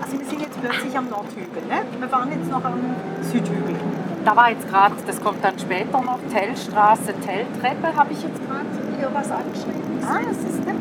Also 0.01 0.19
wir 0.19 0.25
sind 0.25 0.41
jetzt 0.41 0.59
plötzlich 0.61 0.97
am 0.97 1.09
Nordhügel. 1.09 1.63
Ne? 1.69 1.81
Wir 1.99 2.11
waren 2.11 2.31
jetzt 2.31 2.49
noch 2.49 2.63
am 2.63 2.79
Südhügel. 3.21 3.75
Da 4.23 4.35
war 4.35 4.51
jetzt 4.51 4.67
gerade, 4.69 4.95
das 5.07 5.19
kommt 5.21 5.43
dann 5.43 5.57
später 5.57 5.99
noch, 6.01 6.19
Tellstraße, 6.31 7.13
Telltreppe, 7.25 7.95
habe 7.95 8.13
ich 8.13 8.21
jetzt 8.21 8.39
gerade 8.47 8.65
hier 8.97 9.09
was 9.13 9.31
angeschrieben. 9.31 9.81
Ah, 10.07 10.19
das 10.27 10.37
ist 10.37 10.63
der. 10.65 10.75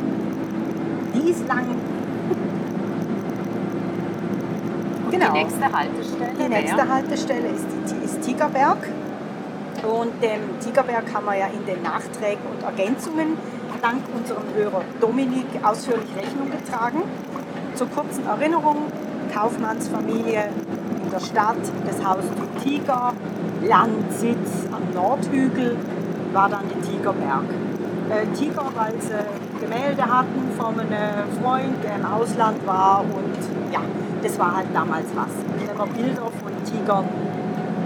Die 1.15 1.31
ist 1.31 1.49
lang. 1.49 1.67
Und 5.07 5.11
genau. 5.11 5.33
Die 5.33 5.39
nächste 5.39 5.73
Haltestelle 5.73 6.33
Die 6.39 6.49
nächste 6.49 6.77
wäre- 6.77 6.89
Haltestelle 6.89 7.49
ist, 7.49 7.95
ist 8.05 8.23
Tigerberg. 8.23 8.79
Und 9.83 10.23
dem 10.23 10.61
Tigerberg 10.61 11.05
haben 11.15 11.25
wir 11.25 11.37
ja 11.39 11.47
in 11.47 11.65
den 11.65 11.83
Nachträgen 11.83 12.43
und 12.53 12.63
Ergänzungen 12.63 13.39
dank 13.81 14.03
unserem 14.15 14.43
Hörer 14.55 14.83
Dominik 15.01 15.47
ausführlich 15.63 16.11
Rechnung 16.15 16.51
getragen. 16.51 17.03
Zur 17.75 17.89
kurzen 17.89 18.27
Erinnerung, 18.27 18.77
Kaufmannsfamilie 19.35 20.51
in 21.11 21.19
der 21.19 21.25
Stadt, 21.25 21.57
das 21.87 22.05
Haustür 22.05 22.47
Tiger, 22.63 23.13
Landsitz 23.67 24.67
am 24.71 24.95
Nordhügel, 24.95 25.77
war 26.33 26.49
dann 26.49 26.65
der 26.69 26.89
Tigerberg. 26.89 27.45
Äh, 28.11 28.27
Tiger, 28.37 28.65
weil 28.77 28.95
sie 29.01 29.15
Gemälde 29.61 30.03
hatten 30.03 30.51
von 30.57 30.79
einem 30.79 31.29
Freund, 31.43 31.83
der 31.83 31.97
im 31.97 32.07
Ausland 32.07 32.65
war 32.67 33.01
und 33.01 33.73
ja, 33.73 33.81
das 34.23 34.39
war 34.39 34.57
halt 34.57 34.67
damals 34.73 35.07
was. 35.15 35.29
Wenn 35.67 35.77
man 35.77 35.89
Bilder 35.91 36.23
von 36.23 36.53
Tigern 36.65 37.05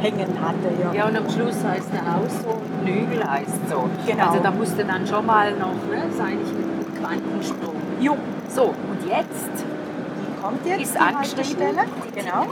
hängen 0.00 0.34
hatte. 0.40 0.68
Ja. 0.82 0.92
Ja, 0.92 1.08
und 1.08 1.16
am 1.16 1.28
Schluss 1.30 1.64
heißt 1.64 1.92
der 1.92 2.04
Haus 2.04 2.30
so 2.42 2.50
und 2.50 2.86
Hügel 2.86 3.24
heißt 3.24 3.70
so. 3.70 3.88
Genau. 4.06 4.26
Also 4.28 4.42
da 4.42 4.50
musste 4.50 4.84
dann 4.84 5.06
schon 5.06 5.24
mal 5.24 5.52
noch, 5.52 5.74
ne, 5.88 6.04
ist 6.10 6.20
eigentlich 6.20 6.50
ein 6.50 7.00
Quantensprung. 7.00 7.76
Jo, 8.00 8.16
So, 8.48 8.64
und 8.64 9.08
jetzt 9.08 9.64
die 9.64 10.42
kommt 10.42 10.66
jetzt, 10.66 10.82
ist 10.82 10.94
die 10.94 10.98
angeschrieben. 10.98 11.76
Die 12.14 12.20
Genau. 12.20 12.46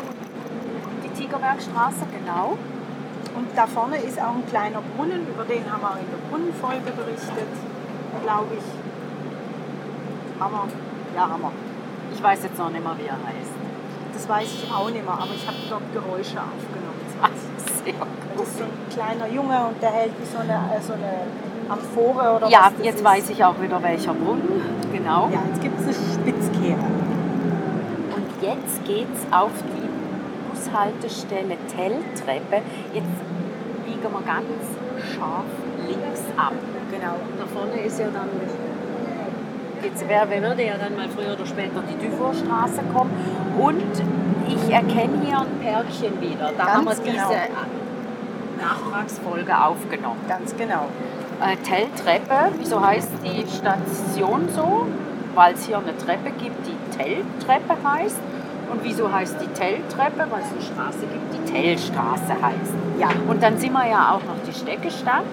Die 1.32 1.36
Tigerbergstraße, 1.38 2.04
genau. 2.12 2.58
Und 3.34 3.48
da 3.56 3.66
vorne 3.66 3.96
ist 3.96 4.20
auch 4.20 4.36
ein 4.36 4.46
kleiner 4.50 4.82
Brunnen, 4.94 5.26
über 5.26 5.44
den 5.44 5.64
haben 5.72 5.80
wir 5.80 5.96
in 5.98 6.06
der 6.12 6.20
Brunnenfolge 6.28 6.92
berichtet, 6.92 7.48
glaube 8.22 8.52
ich. 8.52 8.68
Hammer. 10.38 10.68
Ja, 11.16 11.30
Hammer. 11.30 11.52
Ich 12.12 12.22
weiß 12.22 12.42
jetzt 12.42 12.58
noch 12.58 12.68
nicht 12.68 12.84
mehr, 12.84 12.94
wie 12.98 13.06
er 13.06 13.14
heißt. 13.16 13.56
Das 14.12 14.28
weiß 14.28 14.48
ich 14.62 14.70
auch 14.70 14.90
nicht 14.90 15.04
mehr, 15.04 15.14
aber 15.14 15.32
ich 15.34 15.46
habe 15.46 15.56
dort 15.70 15.82
Geräusche 15.94 16.36
aufgenommen. 16.36 17.00
Ich. 17.08 17.82
Sehr 17.82 17.94
Das 18.36 18.48
ist 18.48 18.58
so 18.58 18.64
ein 18.64 18.70
kleiner 18.90 19.28
Junge 19.32 19.58
und 19.68 19.80
der 19.82 19.90
hält 19.90 20.12
wie 20.20 20.26
so 20.26 20.38
eine, 20.38 20.52
äh, 20.52 20.80
so 20.82 20.92
eine 20.92 21.24
Amphore 21.70 22.36
oder 22.36 22.48
Ja, 22.48 22.70
jetzt 22.82 22.96
ist. 22.98 23.04
weiß 23.04 23.30
ich 23.30 23.42
auch 23.42 23.58
wieder, 23.58 23.82
welcher 23.82 24.12
Brunnen. 24.12 24.60
Genau. 24.92 25.30
Ja, 25.32 25.40
jetzt 25.48 25.62
gibt 25.62 25.80
es 25.80 25.86
eine 25.86 25.94
Spitzkehre. 25.94 26.84
Und 28.14 28.42
jetzt 28.42 28.84
geht's 28.84 29.20
auf 29.30 29.50
die 29.74 29.91
Bushaltestelle 30.72 31.56
Telltreppe. 31.68 32.62
Jetzt 32.94 33.06
biegen 33.85 34.02
wir 34.02 34.22
ganz 34.22 35.14
scharf 35.14 35.44
links 35.87 36.22
ab. 36.37 36.54
Genau. 36.90 37.16
Da 37.38 37.46
vorne 37.46 37.80
ist 37.82 37.98
ja 37.98 38.06
dann, 38.12 38.28
jetzt 39.82 40.08
wäre, 40.08 40.28
würde 40.42 40.64
ja 40.64 40.78
dann 40.78 40.96
mal 40.96 41.08
früher 41.08 41.35
oder 41.35 41.46
später 41.46 41.82
die 41.82 42.08
Dufourstraße 42.08 42.82
kommen. 42.94 43.11
Und 43.58 43.82
ich 44.48 44.72
erkenne 44.72 45.20
hier 45.24 45.40
ein 45.40 45.58
Pärchen 45.61 46.20
wieder. 46.20 46.52
Da 46.56 46.64
Ganz 46.64 46.70
haben 46.70 46.85
wir 46.87 47.12
genau. 47.12 47.28
diese 47.28 48.64
Nachtragsfolge 48.64 49.64
aufgenommen. 49.64 50.20
Ganz 50.26 50.56
genau. 50.56 50.87
Äh, 51.40 51.56
Telltreppe, 51.56 52.52
wieso 52.58 52.80
heißt 52.80 53.11
die 53.24 53.44
Station 53.48 54.48
so? 54.54 54.87
Weil 55.35 55.54
es 55.54 55.66
hier 55.66 55.78
eine 55.78 55.96
Treppe 55.96 56.30
gibt, 56.30 56.66
die 56.66 56.96
Telltreppe 56.96 57.76
heißt. 57.85 58.18
Und 58.72 58.82
wieso 58.82 59.12
heißt 59.12 59.37
die 59.40 59.48
Telltreppe? 59.48 60.26
Weil 60.30 60.40
es 60.40 60.50
eine 60.50 60.62
Straße 60.62 61.06
gibt, 61.06 61.35
die 61.35 61.52
Tellstraße 61.52 62.32
heißt. 62.40 62.74
Ja. 62.98 63.08
Und 63.28 63.42
dann 63.42 63.58
sind 63.58 63.72
wir 63.72 63.87
ja 63.87 64.12
auch 64.12 64.24
noch 64.24 64.42
die 64.46 64.52
Steckestadt 64.52 65.24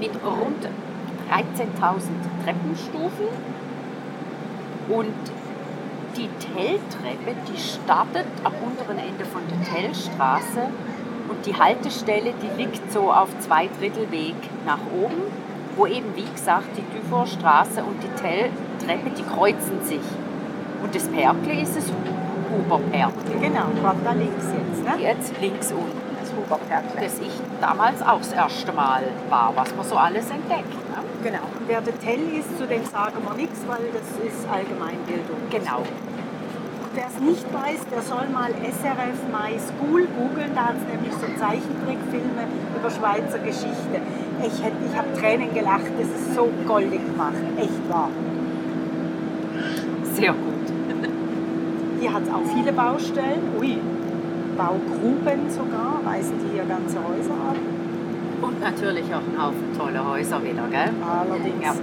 mit 0.00 0.10
rund 0.24 0.64
13.000 1.30 2.44
Treppenstufen. 2.44 3.26
Und 4.88 5.14
die 6.16 6.28
Telltreppe, 6.38 7.36
die 7.48 7.60
startet 7.60 8.26
am 8.44 8.52
unteren 8.66 8.98
Ende 8.98 9.24
von 9.24 9.42
der 9.48 9.62
Tellstraße 9.74 10.68
und 11.28 11.46
die 11.46 11.54
Haltestelle, 11.54 12.34
die 12.42 12.62
liegt 12.62 12.92
so 12.92 13.10
auf 13.10 13.28
zwei 13.40 13.68
Drittel 13.78 14.10
Weg 14.10 14.34
nach 14.66 14.80
oben, 14.94 15.22
wo 15.76 15.86
eben, 15.86 16.14
wie 16.14 16.30
gesagt, 16.30 16.68
die 16.76 16.84
Dufourstraße 16.98 17.82
und 17.82 18.02
die 18.02 18.20
Telltreppe, 18.20 19.10
die 19.16 19.22
kreuzen 19.22 19.82
sich. 19.82 20.00
Und 20.82 20.94
das 20.94 21.06
Perkle 21.08 21.60
ist 21.60 21.76
das 21.76 21.84
Huberperkle. 22.52 23.34
Genau, 23.40 23.66
gerade 23.80 23.98
da 24.04 24.12
links 24.12 24.46
jetzt. 24.46 24.84
Ne? 24.84 25.02
Jetzt 25.02 25.32
links 25.40 25.72
unten. 25.72 26.00
Das 26.20 26.32
Huberperkle. 26.32 27.00
Das 27.02 27.18
ich 27.18 27.40
damals 27.60 28.02
auch 28.02 28.18
das 28.18 28.32
erste 28.32 28.72
Mal 28.72 29.02
war, 29.30 29.52
was 29.54 29.74
man 29.74 29.84
so 29.86 29.96
alles 29.96 30.30
entdeckt. 30.30 30.72
Ne? 30.72 31.02
Genau. 31.22 31.44
Und 31.58 31.68
wer 31.68 31.80
der 31.80 31.98
Tell 32.00 32.20
ist, 32.38 32.58
zu 32.58 32.66
dem 32.66 32.84
sagen 32.84 33.16
wir 33.24 33.34
nichts, 33.34 33.60
weil 33.66 33.90
das 33.92 34.08
ist 34.26 34.46
Allgemeinbildung. 34.50 35.36
Genau. 35.50 35.82
Wer 36.94 37.06
es 37.06 37.18
nicht 37.20 37.46
weiß, 37.50 37.80
der 37.90 38.02
soll 38.02 38.28
mal 38.28 38.50
SRF 38.50 39.16
My 39.32 39.56
School 39.58 40.06
googeln. 40.08 40.50
Da 40.54 40.66
hat 40.66 40.74
es 40.76 40.84
nämlich 40.92 41.14
so 41.14 41.26
Zeichentrickfilme 41.40 42.44
über 42.76 42.90
Schweizer 42.90 43.38
Geschichte. 43.38 43.96
Ich, 44.42 44.52
ich 44.52 44.96
habe 44.98 45.08
Tränen 45.18 45.54
gelacht. 45.54 45.88
Das 45.98 46.08
ist 46.08 46.34
so 46.34 46.50
goldig 46.66 47.00
gemacht. 47.06 47.40
Echt 47.56 47.88
wahr. 47.88 48.10
Sehr 50.12 50.32
gut. 50.32 50.61
Hier 52.02 52.12
hat 52.12 52.24
es 52.24 52.34
auch 52.34 52.42
viele 52.52 52.72
Baustellen. 52.72 53.54
Ui, 53.60 53.78
Baugruben 54.58 55.48
sogar. 55.48 56.02
Reißen 56.04 56.34
die 56.42 56.54
hier 56.58 56.64
ganze 56.64 56.98
Häuser 56.98 57.30
ab. 57.30 57.54
Und 58.42 58.60
natürlich 58.60 59.06
auch 59.14 59.22
ein 59.22 59.38
Haufen 59.38 59.70
tolle 59.78 60.04
Häuser 60.04 60.42
wieder, 60.42 60.66
gell? 60.66 60.90
Allerdings. 60.98 61.62
Ja. 61.62 61.74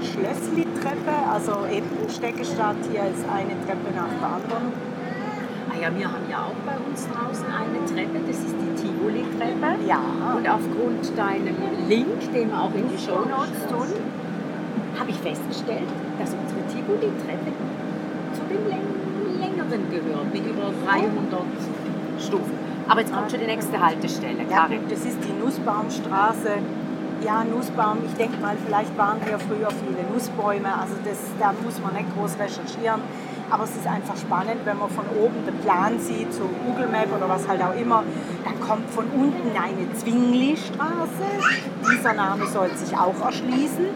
Schlössli-Treppe, 0.00 1.12
also 1.30 1.68
eben 1.68 1.84
Steckestadt, 2.08 2.80
hier 2.90 3.04
ist 3.12 3.28
eine 3.28 3.52
Treppe 3.68 3.92
nach 3.94 4.08
der 4.08 4.40
anderen. 4.40 4.72
Ah 5.68 5.76
ja, 5.76 5.92
wir 5.94 6.08
haben 6.08 6.24
ja 6.30 6.48
auch 6.48 6.58
bei 6.64 6.76
uns 6.88 7.06
draußen 7.12 7.44
eine 7.52 7.84
Treppe, 7.84 8.24
das 8.26 8.38
ist 8.40 8.56
die 8.56 8.72
Tivoli-Treppe. 8.80 9.84
Ja. 9.86 10.00
Und 10.34 10.48
aufgrund 10.48 11.12
deinem 11.12 11.60
Link, 11.90 12.32
den 12.32 12.48
wir 12.48 12.58
auch 12.58 12.74
in 12.74 12.88
die 12.88 12.96
Show 12.96 13.20
Notes 13.28 13.68
tun, 13.68 13.92
habe 14.98 15.10
ich 15.10 15.16
festgestellt, 15.20 15.92
dass 16.18 16.32
unsere 16.32 16.64
Tivoli-Treppe 16.72 17.52
zu 18.32 18.40
den 18.48 18.64
läng- 18.72 19.01
längeren 19.72 19.90
gehört, 19.90 20.32
mit 20.32 20.46
über 20.46 20.70
300 20.86 21.42
Stufen. 22.18 22.52
Aber 22.88 23.00
jetzt 23.00 23.12
kommt 23.14 23.30
schon 23.30 23.40
die 23.40 23.46
nächste 23.46 23.80
Haltestelle, 23.80 24.44
Ja, 24.50 24.56
Karin. 24.56 24.80
gut, 24.82 24.92
das 24.92 25.04
ist 25.04 25.18
die 25.24 25.32
Nussbaumstraße. 25.42 26.58
Ja, 27.24 27.44
Nussbaum, 27.44 27.98
ich 28.04 28.14
denke 28.14 28.36
mal, 28.40 28.56
vielleicht 28.66 28.96
waren 28.98 29.18
hier 29.24 29.38
früher 29.38 29.70
viele 29.70 30.02
Nussbäume, 30.12 30.66
also 30.74 30.94
das, 31.04 31.18
da 31.38 31.54
muss 31.64 31.80
man 31.80 31.94
nicht 31.94 32.12
groß 32.16 32.32
recherchieren. 32.34 33.00
Aber 33.48 33.64
es 33.64 33.70
ist 33.76 33.86
einfach 33.86 34.16
spannend, 34.16 34.64
wenn 34.64 34.78
man 34.78 34.90
von 34.90 35.04
oben 35.22 35.44
den 35.46 35.56
Plan 35.58 36.00
sieht, 36.00 36.32
so 36.32 36.48
Google 36.66 36.88
Map 36.88 37.08
oder 37.14 37.28
was 37.28 37.46
halt 37.46 37.62
auch 37.62 37.76
immer, 37.76 38.02
dann 38.44 38.60
kommt 38.66 38.90
von 38.90 39.04
unten 39.14 39.50
eine 39.56 39.92
Zwingli-Straße. 39.94 41.28
Dieser 41.94 42.12
Name 42.14 42.46
soll 42.46 42.70
sich 42.74 42.96
auch 42.96 43.14
erschließen. 43.24 43.86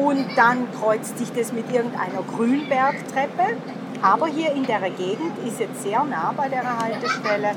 Und 0.00 0.24
dann 0.36 0.66
kreuzt 0.80 1.18
sich 1.18 1.32
das 1.32 1.52
mit 1.52 1.70
irgendeiner 1.72 2.22
Grünbergtreppe. 2.34 3.56
Aber 4.04 4.26
hier 4.26 4.52
in 4.52 4.66
der 4.66 4.80
Gegend 4.80 5.38
ist 5.46 5.58
jetzt 5.58 5.82
sehr 5.82 6.04
nah 6.04 6.34
bei 6.36 6.50
der 6.50 6.62
Haltestelle 6.78 7.52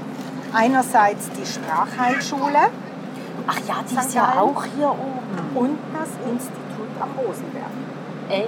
einerseits 0.53 1.29
die 1.31 1.45
Sprachheilschule 1.45 2.69
Ach 3.47 3.59
ja, 3.67 3.75
die 3.83 3.93
St. 3.95 3.99
ist 3.99 4.13
ja 4.15 4.33
auch 4.39 4.63
hier 4.75 4.89
oben. 4.89 5.55
und 5.55 5.77
das 5.93 6.09
Institut 6.29 6.87
am 7.01 7.09
Rosenberg. 7.17 7.71
Ey, 8.29 8.45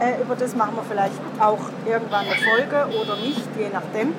Äh, 0.00 0.22
über 0.22 0.34
das 0.34 0.54
machen 0.56 0.74
wir 0.76 0.82
vielleicht 0.82 1.20
auch 1.40 1.60
irgendwann 1.86 2.24
eine 2.24 2.34
Folge 2.34 3.00
oder 3.00 3.16
nicht, 3.16 3.48
je 3.56 3.68
nachdem. 3.72 4.14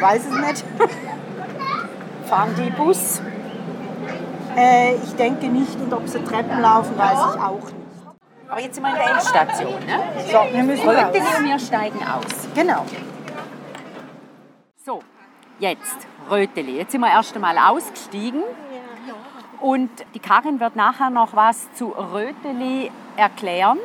Weiß 0.00 0.22
es 0.26 0.46
nicht. 0.46 0.64
fahren 2.28 2.54
die 2.56 2.70
Bus? 2.70 3.20
Äh, 4.56 4.94
ich 4.96 5.14
denke 5.16 5.46
nicht 5.46 5.80
und 5.80 5.92
ob 5.92 6.08
sie 6.08 6.22
Treppen 6.22 6.60
laufen, 6.60 6.96
weiß 6.96 7.34
ich 7.34 7.40
auch 7.40 7.64
nicht. 7.64 7.81
Aber 8.52 8.60
jetzt 8.60 8.74
sind 8.74 8.84
wir 8.84 8.90
in 8.90 8.96
der 8.96 9.10
Endstation, 9.12 9.86
ne? 9.86 9.98
So, 10.30 10.54
wir 10.54 10.62
müssen 10.62 10.86
Röteli 10.86 11.20
raus. 11.20 11.38
und 11.38 11.44
wir 11.46 11.58
steigen 11.58 12.06
aus. 12.06 12.48
Genau. 12.54 12.84
So, 14.84 15.02
jetzt 15.58 15.96
Röteli. 16.30 16.76
Jetzt 16.76 16.92
sind 16.92 17.00
wir 17.00 17.10
erst 17.10 17.34
einmal 17.34 17.56
ausgestiegen. 17.56 18.42
Und 19.58 19.88
die 20.14 20.18
Karin 20.18 20.60
wird 20.60 20.76
nachher 20.76 21.08
noch 21.08 21.34
was 21.34 21.72
zu 21.72 21.92
Röteli 21.92 22.90
erklären, 23.16 23.78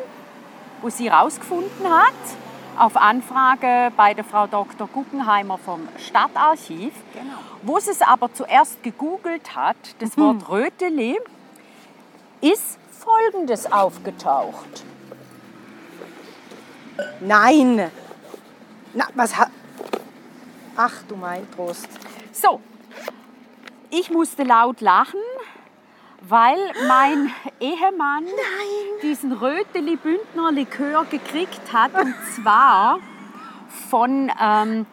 wo 0.82 0.90
sie 0.90 1.10
herausgefunden 1.10 1.90
hat, 1.90 2.12
auf 2.78 2.98
Anfrage 2.98 3.94
bei 3.96 4.14
der 4.14 4.26
Frau 4.26 4.48
Dr. 4.48 4.90
Guggenheimer 4.90 5.58
vom 5.60 5.88
Stadtarchiv. 5.98 6.92
Wo 7.62 7.80
sie 7.80 7.92
es 7.92 8.02
aber 8.02 8.34
zuerst 8.34 8.84
gegoogelt 8.84 9.56
hat, 9.56 9.78
das 10.00 10.18
Wort 10.18 10.50
Röteli, 10.50 11.18
ist 12.42 12.78
Folgendes 13.08 13.72
aufgetaucht. 13.72 14.84
Nein. 17.22 17.90
Na, 18.94 19.06
was 19.16 19.38
ha 19.38 19.48
Ach 20.76 20.94
du 21.08 21.16
mein 21.16 21.50
Trost. 21.52 21.88
So, 22.34 22.60
ich 23.90 24.12
musste 24.12 24.44
laut 24.44 24.82
lachen, 24.82 25.22
weil 26.22 26.58
mein 26.88 27.32
Ehemann 27.62 28.26
diesen 29.02 29.32
Röteli 29.32 29.96
Bündner 29.96 30.52
Likör 30.52 31.06
gekriegt 31.06 31.72
hat 31.72 31.94
und 31.96 32.14
zwar 32.36 33.00
von 33.90 34.30
ähm, 34.40 34.86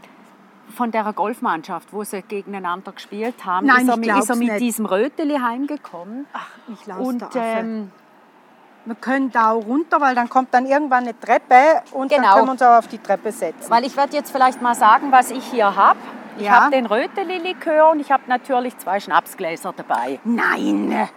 von 0.74 0.90
der 0.90 1.12
Golfmannschaft, 1.12 1.92
wo 1.92 2.04
sie 2.04 2.22
gegeneinander 2.22 2.92
gespielt 2.92 3.44
haben, 3.44 3.66
Nein, 3.66 3.88
ist, 3.88 4.06
er, 4.06 4.18
ist 4.18 4.30
er 4.30 4.36
mit 4.36 4.48
nicht. 4.48 4.60
diesem 4.60 4.86
Röteli 4.86 5.36
heimgekommen. 5.36 6.26
Ach, 6.32 6.48
ich 6.72 6.86
lasse 6.86 7.00
Und 7.00 7.24
ähm, 7.34 7.92
wir 8.84 8.94
können 8.96 9.30
da 9.32 9.52
auch 9.52 9.64
runter, 9.66 10.00
weil 10.00 10.14
dann 10.14 10.28
kommt 10.28 10.52
dann 10.52 10.66
irgendwann 10.66 11.04
eine 11.04 11.18
Treppe 11.18 11.82
und 11.92 12.12
dann 12.12 12.20
Genau. 12.22 12.34
können 12.34 12.46
wir 12.46 12.52
uns 12.52 12.62
auch 12.62 12.78
auf 12.78 12.86
die 12.88 12.98
Treppe 12.98 13.32
setzen. 13.32 13.70
weil 13.70 13.84
ich 13.84 13.96
werde 13.96 14.14
jetzt 14.16 14.30
vielleicht 14.30 14.60
mal 14.60 14.74
sagen, 14.74 15.10
was 15.12 15.30
ich 15.30 15.44
hier 15.44 15.74
habe. 15.74 15.98
Ich 16.36 16.44
Ja. 16.46 16.52
habe 16.64 16.70
den 16.72 16.86
Röteli 16.86 17.38
Likör 17.38 17.90
und 17.90 18.00
ich 18.00 18.10
habe 18.12 18.24
natürlich 18.26 18.76
zwei 18.78 18.98
Schnapsgläser 19.00 19.72
dabei. 19.76 20.18
Nein. 20.24 21.08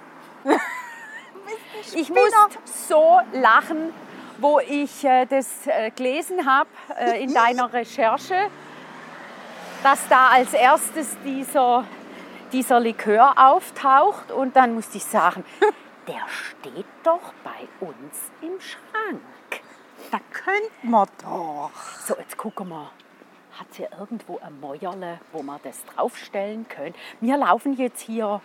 Ich 1.94 2.10
muss 2.10 2.32
so 2.88 3.20
lachen, 3.32 3.94
wo 4.40 4.60
ich 4.60 5.06
äh, 5.06 5.26
das 5.26 5.48
äh, 5.66 5.90
gelesen 5.92 6.46
habe 6.46 6.70
äh, 7.00 7.24
in 7.24 7.34
deiner 7.34 7.72
Recherche, 7.72 8.36
dass 9.84 10.06
da 10.10 10.28
als 10.34 10.54
erstes 10.54 11.16
dieser, 11.24 11.86
dieser 12.52 12.80
Likör 12.82 13.34
auftaucht. 13.38 14.32
Und 14.32 14.56
dann 14.58 14.74
musste 14.76 14.98
ich 14.98 15.06
sagen, 15.06 15.46
der 16.08 16.28
steht 16.30 16.86
doch 17.04 17.34
bei 17.44 17.68
uns 17.86 18.32
im 18.42 18.60
Schrank. 18.60 19.22
Da 20.12 20.20
könnten 20.32 20.90
wir 20.90 21.06
doch. 21.22 21.72
So, 22.06 22.16
jetzt 22.18 22.38
gucken 22.38 22.70
wir. 22.70 22.92
Hat 23.60 23.74
sie 23.74 23.88
irgendwo 24.00 24.40
ein 24.40 24.60
Mäuerle, 24.60 25.20
wo 25.32 25.42
wir 25.42 25.60
das 25.64 25.84
draufstellen 25.86 26.68
können? 26.68 26.96
Wir 27.20 27.38
laufen 27.38 27.76
jetzt 27.76 28.02
hier 28.02 28.42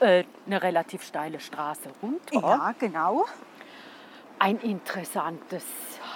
äh, 0.00 0.24
eine 0.46 0.62
relativ 0.62 1.02
steile 1.02 1.40
Straße 1.40 1.90
runter. 2.02 2.40
Ja, 2.40 2.74
genau. 2.78 3.26
Ein 4.38 4.58
interessantes 4.58 5.64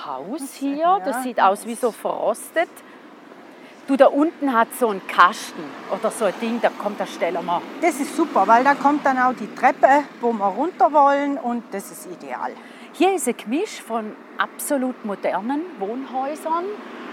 Haus 0.05 0.55
hier. 0.55 1.01
Das 1.05 1.23
sieht 1.25 1.41
aus 1.41 1.67
wie 1.67 1.75
so 1.75 1.93
verrostet. 1.93 2.71
Du, 3.87 3.97
da 3.97 4.07
unten 4.07 4.53
hat 4.53 4.67
so 4.77 4.89
ein 4.89 5.01
Kasten 5.07 5.63
oder 5.93 6.11
so 6.11 6.25
ein 6.25 6.35
Ding, 6.41 6.61
da 6.61 6.71
kommt, 6.71 6.99
da 6.99 7.07
stellen 7.07 7.45
wir. 7.45 7.63
Das 7.81 8.01
ist 8.01 8.17
super, 8.17 8.49
weil 8.49 8.65
da 8.65 8.75
kommt 8.75 9.07
dann 9.07 9.17
auch 9.17 9.33
die 9.33 9.55
Treppe, 9.55 10.03
wo 10.21 10.33
wir 10.33 10.47
runter 10.47 10.93
wollen 10.93 11.39
und 11.39 11.63
das 11.71 11.93
ist 11.93 12.09
ideal. 12.11 12.51
Hier 12.95 13.15
ist 13.15 13.29
ein 13.29 13.37
Gemisch 13.37 13.81
von 13.81 14.17
absolut 14.39 15.05
modernen 15.05 15.61
Wohnhäusern. 15.79 16.65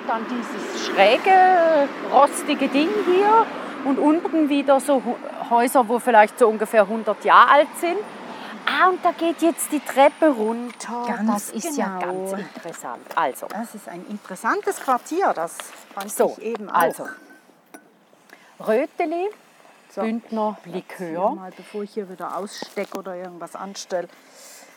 Dann 0.07 0.25
dieses 0.27 0.87
schräge, 0.87 1.87
rostige 2.11 2.67
Ding 2.69 2.89
hier. 3.05 3.45
Und 3.85 3.99
unten 3.99 4.49
wieder 4.49 4.79
so 4.79 5.03
Häuser, 5.51 5.87
wo 5.87 5.99
vielleicht 5.99 6.39
so 6.39 6.47
ungefähr 6.47 6.83
100 6.83 7.23
Jahre 7.23 7.51
alt 7.51 7.67
sind. 7.79 7.97
Ah, 8.75 8.89
und 8.89 9.03
da 9.05 9.11
geht 9.11 9.41
jetzt 9.41 9.71
die 9.71 9.79
Treppe 9.79 10.29
runter. 10.29 11.05
Ganz 11.07 11.27
das 11.31 11.49
ist 11.51 11.77
ja 11.77 11.99
genau. 11.99 12.31
ganz 12.31 12.41
interessant. 12.41 13.05
Also, 13.15 13.47
Das 13.47 13.75
ist 13.75 13.87
ein 13.87 14.05
interessantes 14.09 14.79
Quartier, 14.81 15.31
das 15.33 15.57
fand 15.93 16.11
So, 16.11 16.35
ich 16.37 16.43
eben 16.45 16.69
auch. 16.69 16.73
also 16.73 17.07
Röteli, 18.59 19.29
Bündner 19.95 20.57
Hier 20.63 20.73
Likör. 20.73 21.35
mal, 21.35 21.51
bevor 21.55 21.83
ich 21.83 21.93
hier 21.93 22.09
wieder 22.09 22.35
ausstecke 22.37 22.97
oder 22.97 23.15
irgendwas 23.15 23.55
anstelle. 23.55 24.07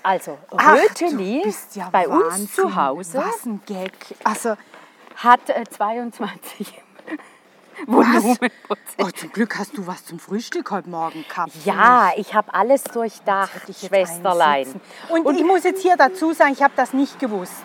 Also 0.02 0.38
Ach, 0.56 0.74
Röteli 0.76 1.40
bist 1.44 1.74
ja 1.76 1.88
bei 1.90 2.06
uns 2.06 2.24
Wahnsinn. 2.32 2.48
zu 2.50 2.76
Hause 2.76 3.18
Was 3.18 3.44
ein 3.46 3.61
Gag. 3.66 3.92
Also, 4.24 4.56
hat 5.16 5.48
äh, 5.48 5.64
22 5.68 6.82
was? 7.06 7.18
Volumenprozent. 7.87 8.53
Oh, 8.99 9.11
zum 9.11 9.33
Glück 9.33 9.59
hast 9.59 9.77
du 9.77 9.87
was 9.87 10.05
zum 10.05 10.19
Frühstück 10.19 10.71
heute 10.71 10.89
Morgen 10.89 11.25
gehabt. 11.29 11.53
Ja, 11.65 12.11
ich 12.17 12.35
habe 12.35 12.53
alles 12.55 12.83
durchdacht, 12.85 13.51
Schwesterlein. 13.79 14.67
einsitzen. 14.67 14.81
Und, 15.11 15.37
ich 15.39 15.45
muss 15.45 15.65
jetzt 15.65 15.83
hier 15.83 15.97
dazu 15.97 16.33
sagen, 16.33 16.53
ich 16.53 16.62
habe 16.62 16.73
das 16.77 16.93
nicht 16.93 17.19
gewusst. 17.19 17.65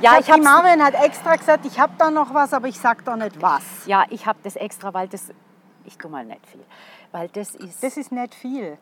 Ja, 0.00 0.14
ich 0.14 0.20
ich 0.20 0.30
hab, 0.30 0.40
die 0.40 0.46
hab's- 0.46 0.62
Marvin 0.64 0.82
hat 0.84 0.94
extra 0.94 1.36
gesagt, 1.36 1.66
ich 1.66 1.78
habe 1.78 1.92
da 1.98 2.10
noch 2.10 2.32
was, 2.32 2.54
aber 2.54 2.68
ich 2.68 2.78
sag 2.78 3.04
doch 3.04 3.16
nicht 3.16 3.40
was. 3.42 3.62
Ja, 3.86 4.04
ich 4.08 4.24
habe 4.26 4.38
das 4.42 4.56
extra, 4.56 4.94
weil 4.94 5.08
das, 5.08 5.26
ich 5.84 5.98
tue 5.98 6.10
mal 6.10 6.24
nicht 6.24 6.46
viel, 6.46 6.64
weil 7.12 7.28
das 7.28 7.54
ist, 7.54 7.82
Das 7.82 7.96
ist 7.98 8.10
nicht 8.10 8.34
viel. 8.34 8.78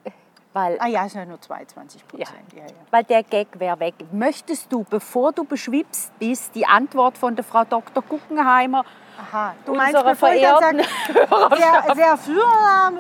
weil, 0.53 0.79
Ah 0.81 0.87
ja, 0.87 1.07
es 1.07 1.13
sind 1.13 1.23
ja 1.23 1.27
nur 1.27 1.41
22 1.41 2.01
ja, 2.03 2.07
Prozent. 2.07 2.53
Ja. 2.55 2.63
Ja, 2.63 2.73
weil 2.93 3.03
der 3.03 3.25
Gag 3.25 3.49
wäre 3.59 3.81
weg. 3.81 3.95
Möchtest 4.13 4.73
du, 4.73 4.85
bevor 4.89 5.33
du 5.33 5.43
beschwipst 5.45 6.17
bist, 6.21 6.55
die 6.55 6.67
Antwort 6.67 7.19
von 7.19 7.35
der 7.35 7.45
Frau 7.45 7.65
Dr. 7.65 8.03
Guggenheimer, 8.05 8.85
Aha, 9.21 9.55
du 9.67 9.75
meinst, 9.75 10.05
bevor 10.05 10.33
ich 10.33 10.43
dann 10.43 10.61
sage, 10.61 11.57
sehr, 11.57 11.95
sehr 11.95 12.19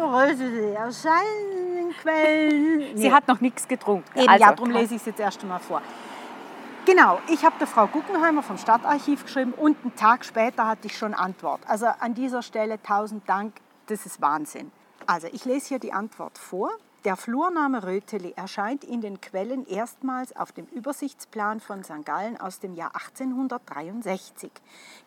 Rösel 0.03 0.75
erscheinen 0.75 1.95
Quellen. 2.03 2.97
sie 2.97 3.13
hat 3.13 3.29
noch 3.29 3.41
nichts 3.41 3.69
getrunken. 3.69 4.19
Eben, 4.19 4.29
also, 4.29 4.45
ja, 4.45 4.53
darum 4.53 4.71
lese 4.71 4.97
ich 4.97 5.01
es 5.01 5.07
jetzt 5.07 5.21
erst 5.21 5.43
einmal 5.43 5.61
vor. 5.61 5.81
Genau, 6.87 7.21
ich 7.29 7.45
habe 7.45 7.55
der 7.59 7.67
Frau 7.67 7.87
Guggenheimer 7.87 8.43
vom 8.43 8.57
Stadtarchiv 8.57 9.25
geschrieben 9.25 9.53
und 9.53 9.77
einen 9.83 9.95
Tag 9.95 10.25
später 10.25 10.67
hatte 10.67 10.87
ich 10.87 10.97
schon 10.97 11.15
Antwort. 11.15 11.61
Also 11.69 11.87
an 11.87 12.15
dieser 12.15 12.43
Stelle 12.43 12.83
tausend 12.83 13.29
Dank, 13.29 13.55
das 13.87 14.07
ist 14.07 14.21
Wahnsinn. 14.21 14.73
Also 15.07 15.29
ich 15.31 15.45
lese 15.45 15.69
hier 15.69 15.79
die 15.79 15.93
Antwort 15.93 16.39
vor. 16.39 16.71
Der 17.05 17.17
Flurname 17.17 17.85
Röteli 17.85 18.33
erscheint 18.35 18.83
in 18.83 19.01
den 19.01 19.21
Quellen 19.21 19.65
erstmals 19.69 20.35
auf 20.35 20.51
dem 20.51 20.67
Übersichtsplan 20.67 21.61
von 21.61 21.85
St. 21.85 22.05
Gallen 22.05 22.37
aus 22.41 22.59
dem 22.59 22.75
Jahr 22.75 22.91
1863. 22.97 24.51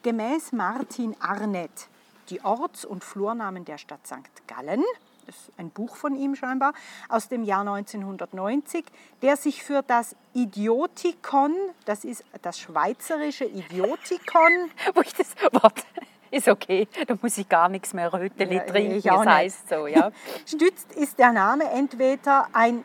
Gemäß 0.02 0.54
Martin 0.54 1.18
Arnett, 1.20 1.90
die 2.30 2.42
Orts- 2.46 2.86
und 2.86 3.04
Flurnamen 3.04 3.66
der 3.66 3.78
Stadt 3.78 4.08
St. 4.08 4.48
Gallen, 4.48 4.86
ist 5.28 5.52
ein 5.58 5.70
Buch 5.70 5.98
von 5.98 6.16
ihm 6.16 6.34
scheinbar, 6.36 6.74
aus 7.10 7.28
dem 7.28 7.44
Jahr 7.44 7.68
1990, 7.68 8.86
der 9.22 9.36
sich 9.36 9.62
für 9.62 9.82
das 9.82 10.16
Idiotikon, 10.34 11.54
das 11.84 12.06
ist 12.06 12.24
das 12.42 12.58
schweizerische 12.58 13.46
Idiotikon. 13.46 14.72
Wo 14.96 15.02
ich 15.02 15.14
das 15.14 15.36
Wort 15.62 15.86
ist 16.38 16.48
okay, 16.48 16.88
da 17.08 17.16
muss 17.22 17.38
ich 17.38 17.48
gar 17.48 17.70
nichts 17.70 17.94
mehr 17.94 18.12
Röteli 18.12 18.56
Ja, 18.56 18.62
trinken, 18.62 19.02
das 19.04 19.26
heißt 19.26 19.70
so, 19.70 19.88
ja. 19.88 20.12
Stützt 20.46 20.94
ist 20.94 21.20
der 21.20 21.32
Name 21.32 21.70
entweder 21.72 22.48
ein 22.54 22.84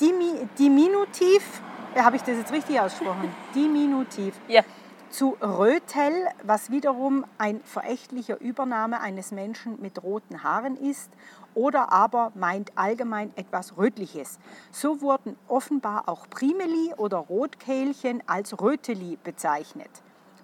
Dimi 0.00 0.48
Diminutiv, 0.58 1.62
ja, 1.94 2.04
habe 2.04 2.16
ich 2.16 2.22
das 2.22 2.36
jetzt 2.36 2.52
richtig 2.52 2.80
ausgesprochen? 2.80 3.34
Diminutiv. 3.54 4.34
ja. 4.48 4.62
Zu 5.10 5.38
Rötel, 5.40 6.12
was 6.42 6.70
wiederum 6.70 7.24
ein 7.38 7.62
verächtlicher 7.64 8.38
Übername 8.42 9.00
eines 9.00 9.32
Menschen 9.32 9.80
mit 9.80 10.02
roten 10.02 10.42
Haaren 10.42 10.76
ist 10.76 11.10
oder 11.54 11.90
aber 11.92 12.30
meint 12.34 12.72
allgemein 12.76 13.32
etwas 13.34 13.78
Rötliches. 13.78 14.38
So 14.70 15.00
wurden 15.00 15.36
offenbar 15.48 16.10
auch 16.10 16.28
Primeli 16.28 16.92
oder 16.98 17.16
Rotkehlchen 17.16 18.22
als 18.26 18.60
Röteli 18.60 19.16
bezeichnet. 19.24 19.88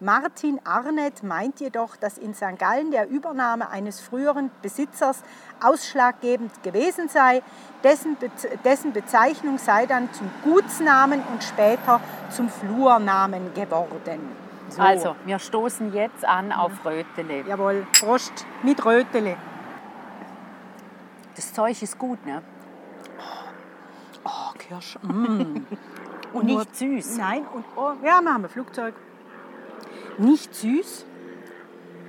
Martin 0.01 0.61
Arnett 0.65 1.23
meint 1.23 1.61
jedoch, 1.61 1.97
dass 1.97 2.19
in 2.19 2.35
St. 2.35 2.59
Gallen 2.59 2.91
der 2.91 3.09
Übernahme 3.09 3.71
eines 3.71 4.01
früheren 4.01 4.51
Besitzers 4.61 5.23
ausschlaggebend 5.63 6.63
gewesen 6.63 7.09
sei. 7.09 7.43
Dessen, 7.83 8.17
Be 8.17 8.31
dessen 8.65 8.93
Bezeichnung 8.93 9.59
sei 9.59 9.87
dann 9.87 10.13
zum 10.13 10.31
Gutsnamen 10.43 11.23
und 11.33 11.45
später 11.45 12.01
zum 12.31 12.49
Flurnamen 12.49 13.55
geworden. 13.55 14.21
So. 14.69 14.83
Also, 14.83 15.17
wir 15.25 15.39
stoßen 15.39 15.93
jetzt 15.93 16.25
an 16.25 16.51
auf 16.51 16.85
Röteli. 16.85 17.45
Jawohl, 17.47 17.87
Prost 18.01 18.47
mit 18.63 18.85
Rötele. 18.85 19.37
Das 21.37 21.53
Zeug 21.53 21.81
ist 21.83 21.99
gut, 21.99 22.25
ne? 22.27 22.43
Oh, 24.25 24.59
Kirsch. 24.59 24.99
Mm. 25.03 25.67
Und 26.33 26.47
nicht 26.47 26.75
süß. 26.75 27.19
Nein, 27.19 27.47
und 27.55 27.65
oh, 27.77 27.93
ja, 28.03 28.21
wir 28.21 28.35
haben 28.35 28.45
ein 28.45 28.51
Flugzeug. 28.51 28.95
Nicht 30.19 30.55
süß, 30.55 31.07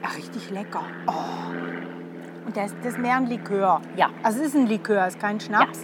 ja, 0.02 0.10
richtig 0.10 0.52
lecker. 0.52 0.84
Oh. 1.08 2.46
Und 2.46 2.56
das, 2.56 2.76
das 2.78 2.94
ist 2.94 3.00
mehr 3.00 3.16
ein 3.16 3.28
Likör. 3.28 3.82
Ja. 3.96 4.10
Also 4.24 4.42
es 4.42 4.48
ist 4.48 4.56
ein 4.56 4.68
Likör, 4.68 5.08
es 5.08 5.16
ist 5.16 5.22
kein 5.22 5.40
Schnaps. 5.40 5.84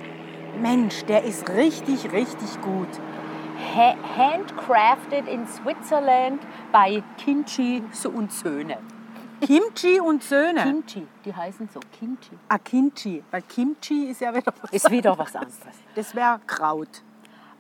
Mensch, 0.60 1.04
der 1.06 1.24
ist 1.24 1.50
richtig, 1.50 2.12
richtig 2.12 2.62
gut. 2.62 2.90
Ha 3.76 3.96
handcrafted 4.18 5.28
in 5.28 5.48
Switzerland 5.48 6.42
bei 6.72 7.04
Kimchi 7.18 7.84
und 8.14 8.32
Söhne. 8.32 8.78
Kimchi 9.42 10.00
und 10.00 10.24
Söhne. 10.24 10.62
Kimchi, 10.62 11.08
die 11.26 11.36
heißen 11.36 11.68
so 11.74 11.80
Kimchi. 11.98 12.38
Ah, 12.48 12.60
Kimchi, 12.60 13.24
weil 13.32 13.42
Kimchi 13.42 14.10
ist 14.12 14.22
ja 14.22 14.36
wieder 14.36 14.54
was 14.62 14.72
Ist 14.72 14.92
wieder 14.92 15.18
was 15.18 15.36
anderes. 15.36 15.58
Das 15.96 16.16
wäre 16.16 16.40
Kraut. 16.46 17.02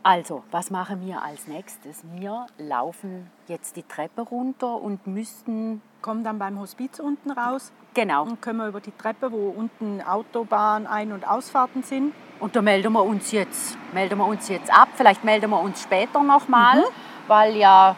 Also, 0.03 0.43
was 0.49 0.71
machen 0.71 1.05
wir 1.05 1.21
als 1.21 1.47
nächstes? 1.47 2.03
Wir 2.13 2.47
laufen 2.57 3.29
jetzt 3.47 3.75
die 3.75 3.83
Treppe 3.83 4.21
runter 4.23 4.81
und 4.81 5.05
müssten, 5.07 5.81
Kommen 6.01 6.23
dann 6.23 6.39
beim 6.39 6.59
Hospiz 6.59 6.97
unten 6.97 7.29
raus 7.29 7.71
genau, 7.93 8.23
und 8.23 8.41
können 8.41 8.57
wir 8.57 8.67
über 8.69 8.81
die 8.81 8.91
Treppe, 8.97 9.31
wo 9.31 9.49
unten 9.49 10.01
Autobahn, 10.01 10.87
Ein- 10.87 11.11
und 11.11 11.27
Ausfahrten 11.29 11.83
sind. 11.83 12.15
und 12.39 12.55
da 12.55 12.63
melden 12.63 12.91
wir 12.93 13.03
uns 13.03 13.31
jetzt, 13.31 13.77
melden 13.93 14.17
wir 14.17 14.25
uns 14.25 14.49
jetzt 14.49 14.73
ab. 14.75 14.87
Vielleicht 14.95 15.23
melden 15.23 15.51
wir 15.51 15.59
uns 15.59 15.83
später 15.83 16.23
nochmal, 16.23 16.83
weil 17.27 17.55
ja, 17.55 17.95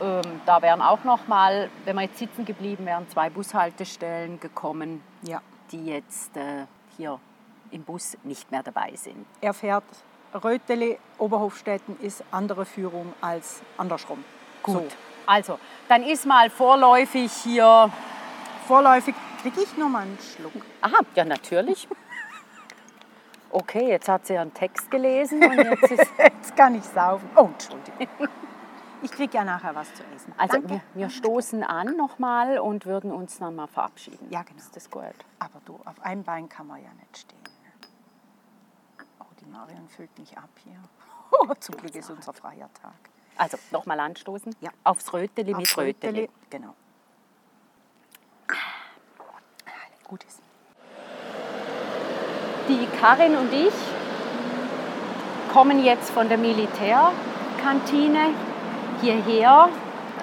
ähm, 0.00 0.40
da 0.44 0.60
wären 0.60 0.82
auch 0.82 1.04
nochmal, 1.04 1.70
wenn 1.84 1.94
wir 1.94 2.02
jetzt 2.02 2.18
sitzen 2.18 2.44
geblieben 2.44 2.84
wären, 2.84 3.08
zwei 3.08 3.30
Bushaltestellen 3.30 4.40
gekommen, 4.40 5.00
Ja. 5.22 5.40
die 5.70 5.86
jetzt 5.86 6.36
äh, 6.36 6.66
hier 6.96 7.20
im 7.70 7.84
Bus 7.84 8.18
nicht 8.24 8.50
mehr 8.50 8.64
dabei 8.64 8.90
sind. 8.96 9.24
Er 9.40 9.54
fährt 9.54 9.84
Rötele, 10.34 10.98
Oberhofstetten 11.18 11.98
ist 12.00 12.24
andere 12.30 12.64
Führung 12.64 13.12
als 13.20 13.60
andersrum. 13.76 14.24
Gut. 14.62 14.74
So. 14.74 14.96
Also, 15.26 15.58
dann 15.88 16.02
ist 16.02 16.26
mal 16.26 16.50
vorläufig 16.50 17.32
hier. 17.32 17.90
Vorläufig 18.66 19.14
kriege 19.42 19.60
ich 19.62 19.76
noch 19.76 19.88
mal 19.88 20.02
einen 20.02 20.18
Schluck. 20.18 20.52
Aha, 20.82 21.00
ja, 21.14 21.24
natürlich. 21.24 21.88
Okay, 23.52 23.88
jetzt 23.88 24.08
hat 24.08 24.26
sie 24.26 24.38
einen 24.38 24.54
Text 24.54 24.92
gelesen 24.92 25.42
und 25.42 25.58
jetzt 25.58 25.90
ist. 25.90 26.06
Jetzt 26.18 26.56
kann 26.56 26.76
ich 26.76 26.84
saufen. 26.84 27.28
Oh, 27.34 27.48
Entschuldigung. 27.52 28.06
Ich 29.02 29.10
kriege 29.12 29.34
ja 29.34 29.44
nachher 29.44 29.74
was 29.74 29.92
zu 29.94 30.02
essen. 30.14 30.34
Also, 30.36 30.58
Danke. 30.58 30.68
wir, 30.68 30.80
wir 30.92 31.08
stoßen 31.08 31.64
an 31.64 31.96
nochmal 31.96 32.58
und 32.58 32.84
würden 32.84 33.10
uns 33.10 33.38
dann 33.38 33.56
mal 33.56 33.66
verabschieden. 33.66 34.26
Ja, 34.28 34.42
genau. 34.42 34.58
Ist 34.58 34.76
das 34.76 34.90
gut? 34.90 35.02
Aber 35.38 35.58
du, 35.64 35.80
auf 35.86 36.02
einem 36.02 36.22
Bein 36.22 36.50
kann 36.50 36.66
man 36.66 36.82
ja 36.82 36.90
nicht 37.00 37.16
stehen. 37.16 37.38
Die 39.40 39.46
Marion 39.46 39.88
füllt 39.88 40.16
mich 40.18 40.36
ab 40.36 40.50
hier. 40.64 40.78
Oh, 41.32 41.54
zum 41.60 41.76
Glück 41.76 41.94
ist 41.94 42.10
unser 42.10 42.32
freier 42.32 42.68
Tag. 42.74 42.94
Also, 43.36 43.56
nochmal 43.70 44.00
anstoßen. 44.00 44.54
Ja. 44.60 44.70
Aufs 44.84 45.12
Röteli 45.12 45.54
mit 45.54 45.66
Auf 45.66 45.78
Röteli. 45.78 46.28
Genau. 46.50 46.74
Gutes. 50.04 50.40
Die 52.68 52.86
Karin 53.00 53.36
und 53.36 53.52
ich 53.52 53.72
kommen 55.52 55.84
jetzt 55.84 56.10
von 56.10 56.28
der 56.28 56.36
Militärkantine 56.36 58.34
hierher 59.00 59.68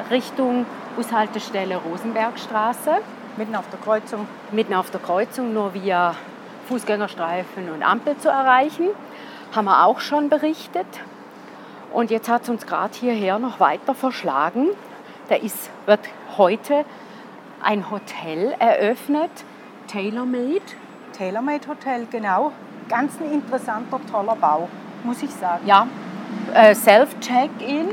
Richtung 0.10 0.65
Bushaltestelle 0.97 1.77
Rosenbergstraße. 1.77 2.97
Mitten 3.38 3.56
auf 3.56 3.69
der 3.69 3.80
Kreuzung. 3.80 4.27
mitten 4.51 4.73
auf 4.73 4.91
der 4.91 4.99
Kreuzung 4.99 5.53
nur 5.53 5.73
via 5.73 6.15
Fußgängerstreifen 6.67 7.69
und 7.69 7.84
Ampel 7.84 8.17
zu 8.17 8.30
erreichen. 8.30 8.88
Haben 9.56 9.65
wir 9.65 9.86
auch 9.86 9.99
schon 9.99 10.30
berichtet. 10.30 10.88
Und 11.93 12.12
jetzt 12.12 12.30
hat 12.30 12.43
es 12.43 12.49
uns 12.49 12.67
gerade 12.67 12.93
hierher 12.93 13.39
noch 13.39 13.60
weiter 13.60 13.95
verschlagen. 13.95 14.67
Da 15.30 15.36
ist, 15.36 15.69
wird 15.86 16.01
heute 16.38 16.86
ein 17.62 17.89
Hotel 17.89 18.56
eröffnet, 18.60 19.32
TaylorMade. 19.88 20.62
TaylorMade 21.13 21.67
Hotel, 21.67 22.08
genau. 22.12 22.51
Ganz 22.89 23.19
ein 23.19 23.32
interessanter, 23.32 23.99
toller 24.12 24.36
Bau, 24.36 24.69
muss 25.03 25.23
ich 25.23 25.32
sagen. 25.32 25.65
Ja, 25.65 25.88
äh, 26.53 26.75
Self-Check-In 26.75 27.88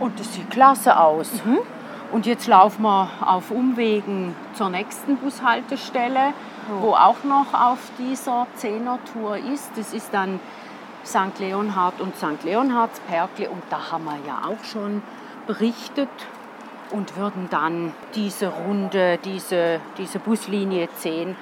und 0.00 0.18
das 0.18 0.34
sieht 0.34 0.50
klasse 0.50 0.98
aus. 0.98 1.30
Und 2.12 2.26
jetzt 2.26 2.46
laufen 2.46 2.82
wir 2.82 3.08
auf 3.24 3.50
Umwegen 3.50 4.34
zur 4.54 4.70
nächsten 4.70 5.16
Bushaltestelle, 5.16 6.32
wo 6.80 6.94
auch 6.94 7.24
noch 7.24 7.52
auf 7.54 7.78
dieser 7.98 8.46
10er-Tour 8.58 9.36
ist. 9.36 9.70
Das 9.76 9.92
ist 9.92 10.12
dann 10.12 10.40
St. 11.04 11.38
Leonhard 11.38 12.00
und 12.00 12.16
St. 12.16 12.42
Leonhards 12.44 13.00
Perkle 13.00 13.50
und 13.50 13.62
da 13.70 13.92
haben 13.92 14.04
wir 14.04 14.18
ja 14.26 14.42
auch 14.48 14.64
schon 14.64 15.02
berichtet 15.46 16.08
und 16.90 17.16
würden 17.16 17.48
dann 17.50 17.92
diese 18.14 18.48
Runde, 18.48 19.18
diese, 19.24 19.80
diese 19.98 20.18
Buslinie 20.18 20.88
10 20.96 21.36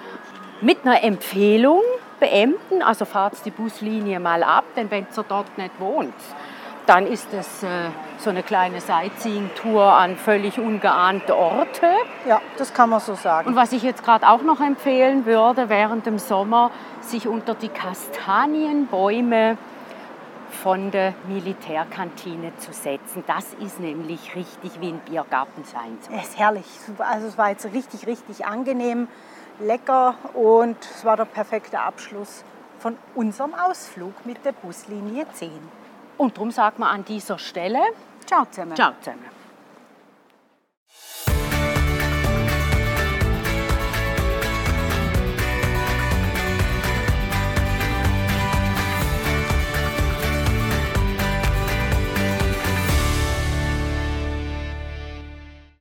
mit 0.60 0.84
einer 0.84 1.02
Empfehlung 1.04 1.80
beenden. 2.18 2.82
Also 2.82 3.04
fahrt 3.04 3.44
die 3.44 3.50
Buslinie 3.50 4.20
mal 4.20 4.42
ab, 4.42 4.64
denn 4.76 4.90
wenn 4.90 5.06
ihr 5.16 5.24
dort 5.28 5.58
nicht 5.58 5.78
wohnt, 5.78 6.14
dann 6.86 7.06
ist 7.06 7.32
es 7.32 7.62
äh, 7.62 7.90
so 8.18 8.30
eine 8.30 8.42
kleine 8.42 8.80
Sightseeing-Tour 8.80 9.84
an 9.84 10.16
völlig 10.16 10.58
ungeahnte 10.58 11.36
Orte. 11.36 11.86
Ja, 12.26 12.40
das 12.56 12.74
kann 12.74 12.90
man 12.90 13.00
so 13.00 13.14
sagen. 13.14 13.48
Und 13.48 13.56
was 13.56 13.72
ich 13.72 13.82
jetzt 13.82 14.04
gerade 14.04 14.28
auch 14.28 14.42
noch 14.42 14.60
empfehlen 14.60 15.26
würde, 15.26 15.68
während 15.68 16.06
dem 16.06 16.18
Sommer 16.18 16.70
sich 17.00 17.28
unter 17.28 17.54
die 17.54 17.68
Kastanienbäume 17.68 19.56
von 20.62 20.90
der 20.90 21.14
Militärkantine 21.28 22.52
zu 22.58 22.72
setzen. 22.72 23.24
Das 23.26 23.54
ist 23.54 23.80
nämlich 23.80 24.34
richtig 24.36 24.80
wie 24.80 24.88
ein 24.88 25.00
Biergarten 25.00 25.64
sein 25.64 25.98
soll. 26.00 26.16
Es 26.16 26.28
ist 26.28 26.38
herrlich. 26.38 26.66
Also 26.98 27.26
es 27.26 27.38
war 27.38 27.50
jetzt 27.50 27.64
richtig, 27.72 28.06
richtig 28.06 28.44
angenehm, 28.44 29.08
lecker 29.58 30.14
und 30.34 30.76
es 30.80 31.04
war 31.04 31.16
der 31.16 31.24
perfekte 31.24 31.80
Abschluss 31.80 32.44
von 32.78 32.96
unserem 33.14 33.54
Ausflug 33.54 34.26
mit 34.26 34.44
der 34.44 34.52
Buslinie 34.52 35.26
10. 35.32 35.50
Und 36.18 36.36
darum 36.36 36.50
sagt 36.50 36.78
man 36.78 36.88
an 36.88 37.04
dieser 37.04 37.38
Stelle, 37.38 37.80
Ciao 38.26 38.44
zusammen. 38.46 38.74
ciao 38.76 38.92
zusammen. 39.00 39.31